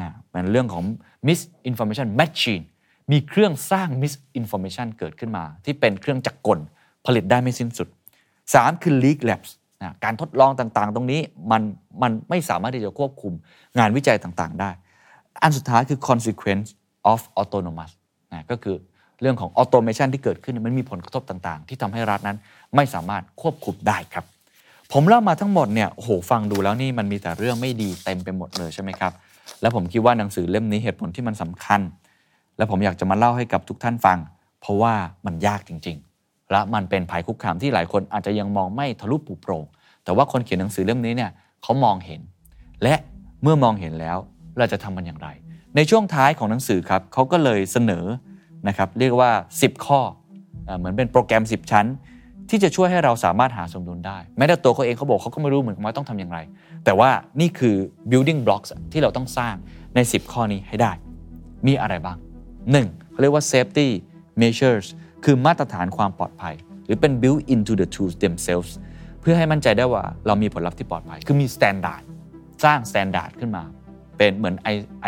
[0.00, 0.84] นะเป็นเรื่องของ
[1.28, 2.64] misinformation machine
[3.10, 6.58] มีเครื่องสร้าง misinformation เกิดขึ้นมา ที่เป็นเครื่องจักรกล
[7.06, 7.88] ผลิตได้ไม่สิ้นสุด
[8.34, 9.50] 3 คือ leak labs
[9.82, 11.62] นะการทดลองต่างๆ ตรงนี้มัน
[12.02, 13.32] มันไม่สามารถที่จะควบคุม
[13.78, 14.70] งานวิจัยต่างๆ ได้
[15.42, 16.68] อันสุดท้ายคือ consequence
[17.12, 17.92] of autonomous
[18.32, 18.76] นะก็คือ
[19.20, 22.38] เรื่องของ automation ที่เกิดขึ้นมันมีผลกระทบต่างๆ ที่ทำให้รัฐนั้น
[22.76, 24.24] ไม่สามารถควบคุมได้ครับ
[24.92, 29.12] ผมเล่ามาทั้งหมดเนี่ยโอ้โหฟังดูแล้วนี่มันมีแต่เรื่องไม่ดีเต็มไปหมดเลยใช่ไหมครับ
[29.60, 31.80] แล้วผมคิดว่าหนังสือเล่มนี้เหตุผลที่มันสำคัญ
[32.56, 34.18] และผมอยากจะมาเล่าให้กับทุกท่านฟัง
[34.60, 34.94] เพราะว่า
[35.26, 36.13] มันยากจริง ๆ
[36.50, 39.64] และมันเป็นภัยคุกคามที่หลายคนอาจจะยังมองไม่ทะลุปุโปร่ง
[40.04, 41.30] แต่ว่าคนเขียนหนังสือเล่มนี้เนี่ย
[41.62, 42.20] เขามองเห็น
[42.82, 42.94] และ
[43.42, 44.18] เมื่อมองเห็นแล้ว
[44.58, 45.28] เราจะทำมันอย่างไร
[45.76, 48.04] ในช่วงท้ายของหนังสือครับเขาก็เลยเสนอ
[48.68, 49.30] นะครับเรียกว่า
[49.60, 50.00] 10 ข้อ
[50.78, 51.86] เหมือนเป็นโปรแกรม 10 ชั้น
[52.50, 56.38] ที่จะช่วยให้เราสามารถหาสมดุลได้ แม้แต่ตัวเขาเองเขาบอกเขาก็ไม่รู้เหมือนกันว่าต้องทำอย่างไร
[56.84, 57.76] แต่ว่านี่คือ
[58.10, 59.54] building blocks ที่เราต้องสร้าง
[59.94, 60.92] ใน 10 ข้อนี้ให้ได้
[61.66, 62.18] มีอะไรบ้าง
[62.64, 63.10] 1.
[63.10, 63.88] เขาเรียกว่า safety
[64.42, 64.86] measures
[65.24, 66.54] คือมาตรฐานความปลอดภัย
[66.86, 68.72] หรือเป็น built into the tools themselves
[69.20, 72.02] เพื่อให้มั่นใจได้ว่าเรามีผลลัพธ์ที่ปลอดภัย คือมี standard
[72.64, 73.62] สร้าง standard ขึ้นมา
[74.18, 74.54] เป็นเหมือน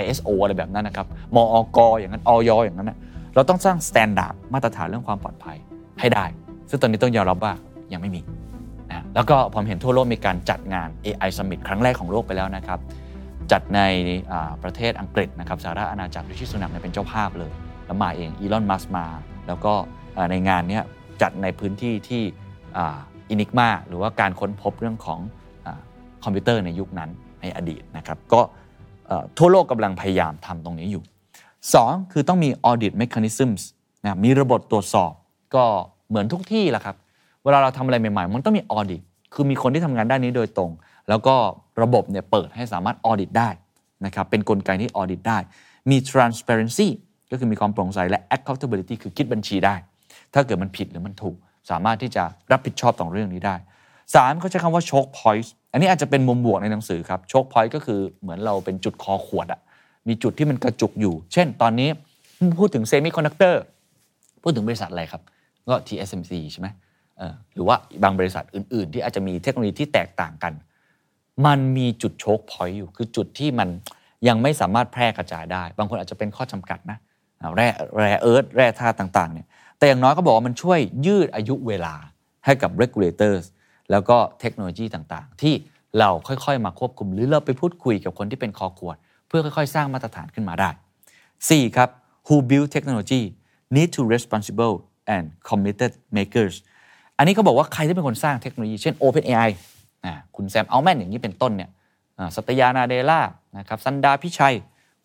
[0.03, 1.45] ISO อะไรแบบนั้นนะครับมอ
[1.77, 2.99] กอย่างนั้นออยอย่างนั้นนะ
[3.35, 5.57] เราต้องสร้าง standard มาตรฐานเรื่องความปลอดภัย
[6.01, 6.25] ให้ได้
[6.71, 7.53] ซึ่งตอนนี้ต้องยอมรับว่า
[7.93, 8.21] ยังไม่มี
[8.91, 12.79] นะแล้วก็ผมเห็นทั่วโลกมีการจัดงาน AI Summit ครั้งแรกของโลกไปแล้วนะครับ
[13.53, 13.81] จัดใน
[14.63, 17.51] ประเทศอังกฤษนะครับสหรัฐอาณาจักรริชิสุนักเนี่ยเป็นเจ้าภาพเลย
[17.87, 19.07] แล้วมาเองอีลอนมัสมา
[19.47, 19.75] แล้วก็
[20.31, 20.85] ในงานเนี้ย
[21.23, 22.23] จัดในพื้นที่ที่
[23.29, 25.19] อินิกมาหรือว่าการค้นพบเรื่องของ
[25.67, 25.69] อ
[26.25, 28.41] คอมพิวเตอร์ในยุคนั้นในอดีตนะครับก็
[29.39, 31.03] ทั่วโลกกำลังพยายามทำตรงนี้อยู่
[31.57, 33.63] 2 คือต้องมี audit mechanisms
[34.05, 35.13] นะมีระบบตรวจสอบ
[35.55, 35.65] ก็
[36.09, 36.97] เหมือนทุกที่แหละครับ
[37.45, 39.03] เวลาเราทำอะไรใหม่ๆ มันต้องมี audit
[39.35, 40.71] คือมีคนที่ทำงานด้านนี้โดยตรง
[41.09, 41.35] แล้วก็
[41.83, 43.51] ระบบเนี่ยเปิดให้สามารถ audit ได้
[44.05, 45.39] นะครับเป็นกลไกที่ audit ได้
[45.91, 46.89] มี transparency
[47.31, 49.75] ก็คือมีความโปร่งใสและ accountability คือคิดบัญชีได้
[50.37, 51.37] ถ้าเกิดมันผิดหรือมันถูก
[51.71, 53.55] สามารถที่จะรับผิดชอบต่อเรื่องนี้ได้
[53.97, 59.61] 3เขาใช้คำว่า choke point อันนี้อาจจะเป็นมุมบวกในหนังสือครับ choke point ก็คือเหมือนเราเป็นจุดคอขวดอะ
[60.09, 61.89] มีจุดที่มันกระจุกอยู่ เช่น ตอนนี้
[62.59, 63.55] พูดถึง semiconductor
[64.43, 65.23] พูดถึงบริษัทอะไรครับ
[65.69, 66.69] ก็ TSMC ใช่ไหม
[67.55, 70.53] หรือว่าบางบริษัทอื่น ๆ ที่อาจจะมีเทคโนโลยีที่แตกต่างกัน
[71.47, 73.69] มันมีจุดโชคพอยต์อยู่ คือจุดที่มัน
[74.29, 76.99] ยังไม่สามารถแพร่กระจายได้ บางคนอาจจะเป็นข้อจำกัดนะ
[77.57, 79.47] แร่แร่เอิร์ธแร่ธาตุต่าง ๆ เนี่ย
[79.79, 81.95] แต่อย่างน้อยก็บอกว่ามันช่วยยืดอายุเวลา
[82.45, 83.45] ให้กับ regulators
[83.91, 85.55] แล้วก็เทคโนโลยีต่างๆ ที่
[85.99, 88.97] เราค่อยๆ มาควบคุม หรือเราไปพูดคุยกับคนที่เป็นคอขวด
[89.29, 90.71] เพื่อค่อยๆ สร้างมาตรฐานขึ้นมาได้
[91.23, 91.77] 4.
[91.77, 91.89] ครับ
[92.27, 93.23] who build technology
[93.77, 94.75] need to responsible
[95.15, 96.55] and committed makers
[97.19, 99.51] อันนี้เขาบอกว่าใครที่เป็นคนสร้างเทคโนโลยี เช่น OpenAI
[100.37, 101.71] คุณแซมอัลท์แมนอย่างนี้เป็นต้นเนี่ย
[102.37, 103.21] สัตยานาเดล่า
[103.59, 104.55] นะครับซันดาร์พิชัย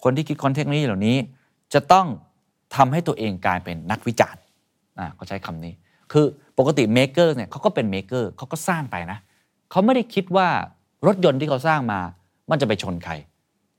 [0.04, 1.18] คนที่คิดค้นเทคโนโลยีเหล่านี้
[1.74, 2.08] จะต้อง
[2.76, 4.42] ทำให้ตัวเองกลายเป็นนักวิจารณ์
[5.00, 5.74] อ่าเขาใช้คำนี้
[6.12, 6.26] คือ
[6.60, 9.20] ปกติ maker เนี่ยเขาก็เป็น maker เขาก็สร้างไปนะ
[9.72, 10.48] เขาไม่ได้คิดว่า
[11.08, 12.00] รถยนต์ที่เขาสร้างมา
[12.52, 13.14] มันจะไปชนใคร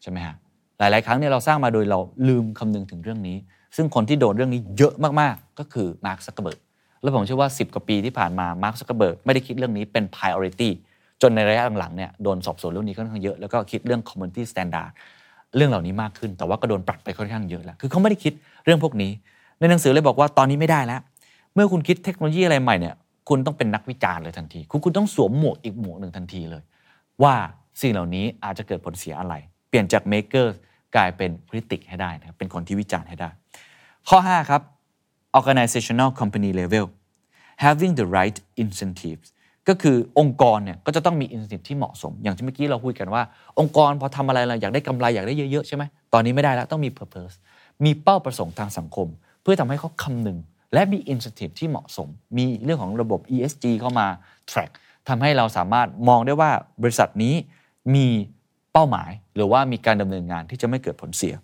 [0.03, 0.35] ใช่ไหมฮะ
[0.79, 1.99] หลาย ๆ ครั้งเนี่ยเราสร้างมาโดยเรา
[2.29, 3.37] ลืมคำนึงถึงเรื่องนี้
[3.77, 6.61] ซึ่งคนที่โดนเรื่องนี้เยอะมาก ๆ ก็คือมาร์คซักเกอร์เบิร์ก
[7.03, 10.71] แล้วผมเชื่อว่า 10 กว่าปีที่ผ่านมามาร์คซักเกอร์เบิร์กไม่ได้คิดเรื่องนี้เป็น priority
[11.23, 14.91] จนในระยะหลัง ๆ เนี่ยโดนสอบสวนเรื่องนี้ค่อนข้างเยอะ แล้วก็คิดเรื่อง community standard
[15.57, 18.33] เรื่องเหล่านี้มากขึ้น แต่ว่าก็โดนปรับไปค่อนข้างเยอะแล้ว คือเขาไม่ได้คิด
[18.65, 19.11] เรื่องพวกนี้
[19.63, 21.01] ในหนังสือเลยบอกว่าตอนนี้ไม่ได้แล้ว
[21.55, 22.95] เมื่อคุณคิดเทคโนโลยีอะไรใหม่เนี่ย
[23.29, 26.63] คุณต้องเป็นนักวิจารณ์เลยทันที คุณคุณต้องสวมหมวกอีกหมวกหนึ่งทันทีเลย
[27.23, 27.35] ว่า
[27.81, 29.35] สิ่งเหล่านี้อาจจะเกิดผลเสียอะไร
[29.69, 30.47] เปลี่ยนจาก maker
[30.97, 33.31] กลายเป็น critic ให้ได้นะครับเป็นคนที่วิจารณ์ให้ได้
[34.09, 34.63] ข้อ 5 ครับ
[35.39, 36.87] organizational company level
[37.65, 39.29] having the right incentives
[39.69, 43.23] ก็คือองค์กรเนี่ยก็จะต้องมี incentive ที่เหมาะสม อย่างที่เมื่อกี้เราคุยกันว่า
[43.59, 47.35] องค์กรพอทำอะไรเราอยากได้กำไรอยากได้เยอะๆใช่ไหมตอนนี้ไม่ได้แล้วต้องมี purpose
[47.85, 49.09] มีเป้าประสงค์ทางสังคม
[49.43, 50.39] เพื่อทำให้เขาคำนึง
[50.75, 54.07] และมี incentive ที่เหมาะสม มีเรื่องของระบบ ESG เข้ามา
[54.51, 54.71] track
[55.09, 56.51] ทำให้เราสามารถมองได้ว่า
[56.83, 57.35] บริษัทนี้
[57.95, 58.07] มี
[58.73, 61.35] เป้าหมาย หรือว่ามีการดำเนินงานที่จะไม่เกิดผลเสีย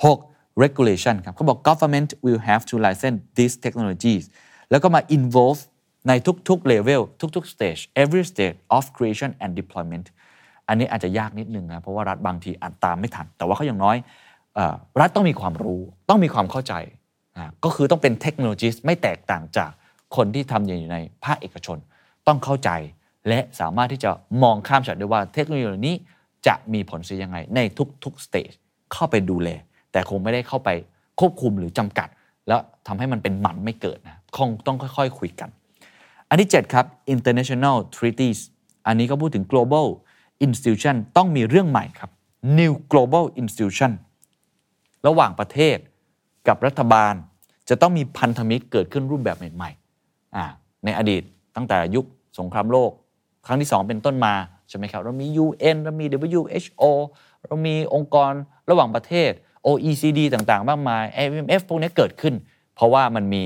[0.00, 0.62] 6.
[0.62, 4.24] regulation ครับเขาบอก government will have to license these technologies
[4.70, 5.60] แล้วก็มา involve
[6.08, 6.12] ใน
[6.48, 7.02] ทุกๆ level
[7.36, 10.06] ทุกๆ stage every stage of creation and deployment
[10.68, 13.96] อันนี้อาจจะยากนิดนึงนะเพราะว่ารัฐบางทีอาจตามไม่ทัน แต่ว่าเขาอย่างน้อย
[14.58, 14.60] อ
[15.00, 16.74] รัฐต้องมีความรู้ต้องมีความเข้าใจ
[17.64, 19.70] ก็คือต้องเป็นเทคโนโลยีไม่แตกต่างจาก
[20.16, 21.78] คนที่ทำอยู่ในภาคเอกชน
[22.26, 22.70] ต้องเข้าใจ
[23.28, 24.10] และสามารถที่จะ
[24.42, 25.94] มองข้ามช็อตได้ว่าเทคโนโลยีนี้
[26.46, 27.60] จะมีผลเสียยังไง ใน
[28.04, 28.54] ทุกๆ stage
[28.92, 29.48] เข้าไปดูแล
[29.92, 30.70] แต่คงไม่ได้เข้าไป
[31.20, 32.08] ควบคุมหรือจำกัด
[32.48, 35.48] แล้วทำให้มันเป็นหมันไม่เกิดนะคงต้องค่อยๆ คุยกัน
[36.28, 38.40] อันที่ 7 ครับ international treaties
[38.86, 39.86] อันนี้ก็พูดถึง global
[40.44, 42.10] institution ต้องมีเรื่องใหม่ครับ
[42.58, 43.92] new global institution
[45.06, 45.76] ระหว่างประเทศ
[46.48, 47.14] กับรัฐบาล
[47.68, 51.22] จะต้องมีพันธมิตรเกิดขึ้นรูปแบบใหม่ๆในอดีต
[51.56, 52.04] ตั้งแต่ยุค
[52.38, 52.90] สงครามโลก
[53.46, 54.34] ครั้งที่ 2 เป็นต้นมา
[54.68, 56.84] ใช่ไหมครับ เรามี UN เรามี WHO
[57.46, 58.32] เรามีองค์กร
[58.70, 59.30] ระหว่างประเทศ
[59.66, 62.34] OECD ต่างๆ มากมาย IMF พวกนี้เกิดขึ้น
[62.74, 63.42] เพราะว่ามันมี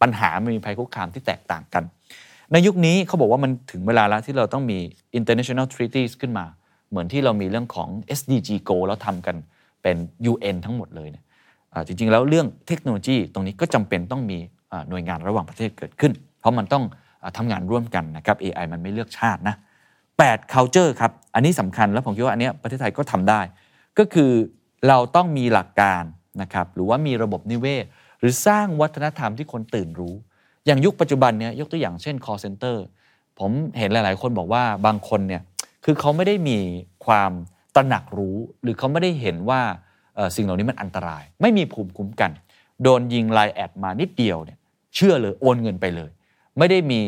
[0.00, 1.84] ปัญหา มันมีภัยคุกคามที่แตกต่างกัน
[2.52, 4.78] ในยุคนี้เขาบอกว่ามันถึงเวลาแล้วที่เราต้องมี
[5.18, 6.46] international treaties ขึ้นมา
[6.90, 7.88] เหมือนที่เรามีเรื่องของ
[8.18, 9.36] SDG goal แล้วทำกัน
[9.82, 9.96] เป็น
[10.32, 11.24] UN ทั้งหมดเลยเนี่ย
[11.86, 14.38] จริงๆ แล้วเรื่องเทคโนโลยีตรงนี้ก็จำเป็นต้องมี
[14.88, 16.84] หน่วยงานระหว่างประเทศเกิดขึ้น เพราะมันต้อง
[17.22, 19.54] อาทำงานร่วมกันนะครับ AI มันไม่เลือกชาตินะ
[20.04, 23.40] 8 culture ครับ อันนี้สำคัญแล้วผมคิดว่าอันนี้ประเทศไทยก็ทำได้
[23.98, 24.30] ก็คือ
[24.88, 26.02] เราต้องมีหลักการ
[26.42, 27.84] นะครับหรือว่ามีระบบนิเวศ
[28.20, 30.14] หรือสร้างวัฒนธรรมที่คนตื่นรู้
[30.66, 32.76] อย่างยุคปัจจุบันเนี้ยยกตัวอย่างเช่น call center
[33.38, 35.42] ผมเห็นหลาย ๆ คนบอกว่าบางคนเนี่ย
[35.84, 36.58] คือเขาไม่ได้มี
[37.06, 37.32] ความ
[37.74, 39.62] ตระหนักรู้ หรือเขาไม่ได้เห็นว่า
[40.36, 42.30] สิ่งเหล่านี้มันอันตราย ไม่มีภูมิคุ้มกัน
[42.82, 44.58] โดนยิง Line ad มานิดเดียวเนี่ย
[44.94, 46.10] เชื่อเลยโอนเงินไปเลย
[46.58, 47.00] ไม่ได้มี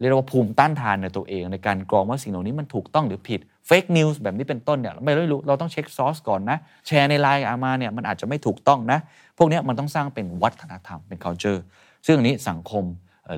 [0.00, 8.98] เรียกว่าภูมิต้านทานในตัวเอง ในการกรองว่าสิ่งเหล่านี้มันถูกต้องหรือผิด fake news แบบนี้เป็นต้นเนี่ยไม่รู้เราต้องเช็คซอสก่อนนะ แชร์ในไลน์อาม่าเนี่ยมันอาจจะไม่ถูกต้องนะ
[9.38, 11.60] พวกนี้มันต้องสร้างเป็นวัฒนธรรมเป็น culture
[12.06, 12.84] ซึ่งอันนี้สังคม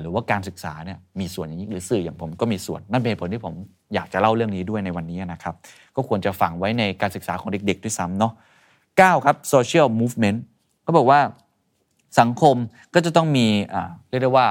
[0.01, 3.53] หรือว่าการศึกษาเนี่ยมีส่วนอย่างนี้หรือสื่ออย่างผมก็มีส่วนนั่นเป็นเหตุผลที่ผม
[3.93, 5.55] อยากจะเล่าเรื่องนี้ด้วยในวันนี้นะครับ
[5.95, 8.33] ก็ควรจะฝังไว้ในการศึกษาของเด็กๆด้วยซ้ำเนาะ
[8.99, 10.39] 9 ครับ social movement
[10.85, 11.21] ก็บอกว่า
[12.19, 12.55] สังคม
[12.93, 13.47] ก็จะต้องมี
[14.09, 14.47] เรียกได้ว่า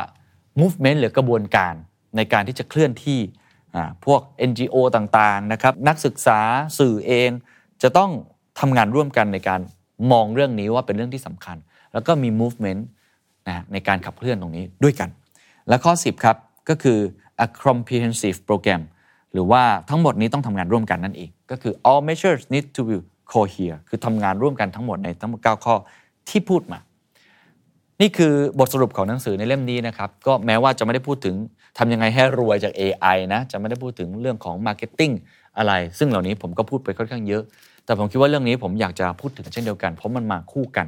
[0.61, 1.75] movement หรือกระบวนการ
[2.17, 3.21] ในการที่จะเคลื่อนที่
[4.05, 6.39] พวก NGO ต่างๆนะครับนักศึกษา
[6.79, 7.31] สื่อเอง
[7.83, 8.11] จะต้อง
[8.61, 9.61] ทำงานร่วมกันในการ
[10.13, 11.57] มองเรื่องนี้ว่าเป็นเรื่องที่สำคัญ
[11.93, 12.81] แล้วก็มี movement
[13.49, 15.09] นะในการขับเคลื่อนตรงนี้ด้วยกัน
[15.69, 16.37] และข้อ 10 ครับ
[16.69, 16.99] ก็คือ
[17.45, 18.83] a comprehensive program
[19.33, 22.99] หรือว่าทั้งหมดนี้ต้องทำงานร่วมกันนั่นเอง ก็คือ all measures need to be
[23.33, 25.75] cohere คือทำงานร่วมกันทั้งหมดในทั้งหมด9ข้อ
[26.29, 26.79] ที่พูดมา
[28.01, 31.35] นี่คือบทสรุปของหนังสือในเล่มนี้นะครับ ก็แม้ว่าจะไม่ได้พูดถึง
[31.79, 35.15] ทำยังไงให้รวยจาก AI นะ จะไม่ได้พูดถึงเรื่องของ Marketing
[35.59, 37.43] อะไร ซึ่งเหล่านี้ผมก็พูดไปค่อนข้างเยอะ
[37.85, 40.87] แต่ผมคิดว่าเรื่องนี้ผมอยากจะพูดถึงเช่นเดียวกัน เพราะมันมาคู่กัน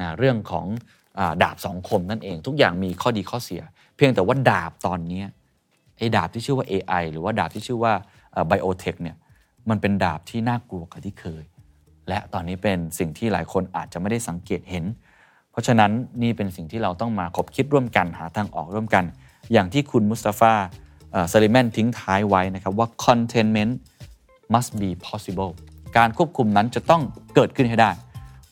[0.00, 0.66] นะเรื่องของ
[1.18, 3.62] อดาบสองคมนั่นเอง ทุกอย่างมีข้อดีข้อเสีย
[3.96, 5.22] เพียงแต่ว่าดาบตอนนี้
[5.98, 7.92] ไอ้ดาบที่ชื่อว่า AI หรือว่าดาบที่ชื่อว่า
[8.46, 9.16] ไบโอเทคเนี่ย
[9.70, 11.44] มันเป็นดาบที่น่ากลัวกว่าที่เคย
[12.08, 14.84] และตอนนี้เป็นสิ่งที่หลายคนอาจจะไม่ได้สังเกตเห็น
[15.50, 15.90] เพราะฉะนั้น
[16.22, 19.04] นี่เป็นสิ่งที่เราต้องมาคบคิดร่วมกันหาทางออกร่วมกัน
[19.52, 20.54] อย่างที่คุณมุสตาฟา
[21.32, 23.72] ซาลิแมนทิ้งท้ายไว้นะครับว่า containment
[24.52, 25.50] must be possible
[25.96, 27.02] การควบคุมนั้นจะต้อง
[27.34, 27.90] เกิดขึ้นให้ได้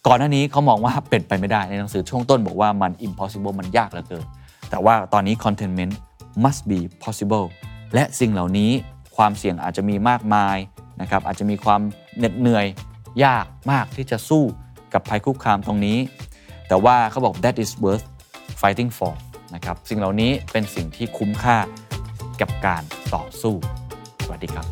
[0.06, 4.24] ก่อนหน้านี้เขามองว่าเป็นไปไม่ได้ในหนังสือช่วงต้นบอกว่ามัน impossible มันยากเหลือเกิน
[4.70, 5.94] แต่ว่าตอนนี้ containment
[6.44, 7.46] must be possible
[7.94, 8.70] และสิ่งเหล่านี้
[9.16, 10.56] ความเสี่ยงอาจจะมีมากมาย
[11.00, 11.80] นะครับอาจจะมีความ
[12.18, 12.66] เหน็ดเหนื่อย
[13.24, 14.44] ยากมากที่จะสู้
[14.92, 15.98] กับภัยคุกคามตรงนี้
[16.68, 18.06] แต่ว่าเขาบอก that is worth
[18.60, 19.12] fighting for
[19.54, 21.58] นะครับสิ่งเหล่านี้เป็นสิ่งที่คุ้มค่า
[22.40, 22.82] กับการ
[23.14, 23.54] ต่อสู้
[24.24, 24.66] สวัสดีครับ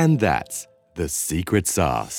[0.00, 0.56] And that's
[0.98, 2.18] the secret sauce.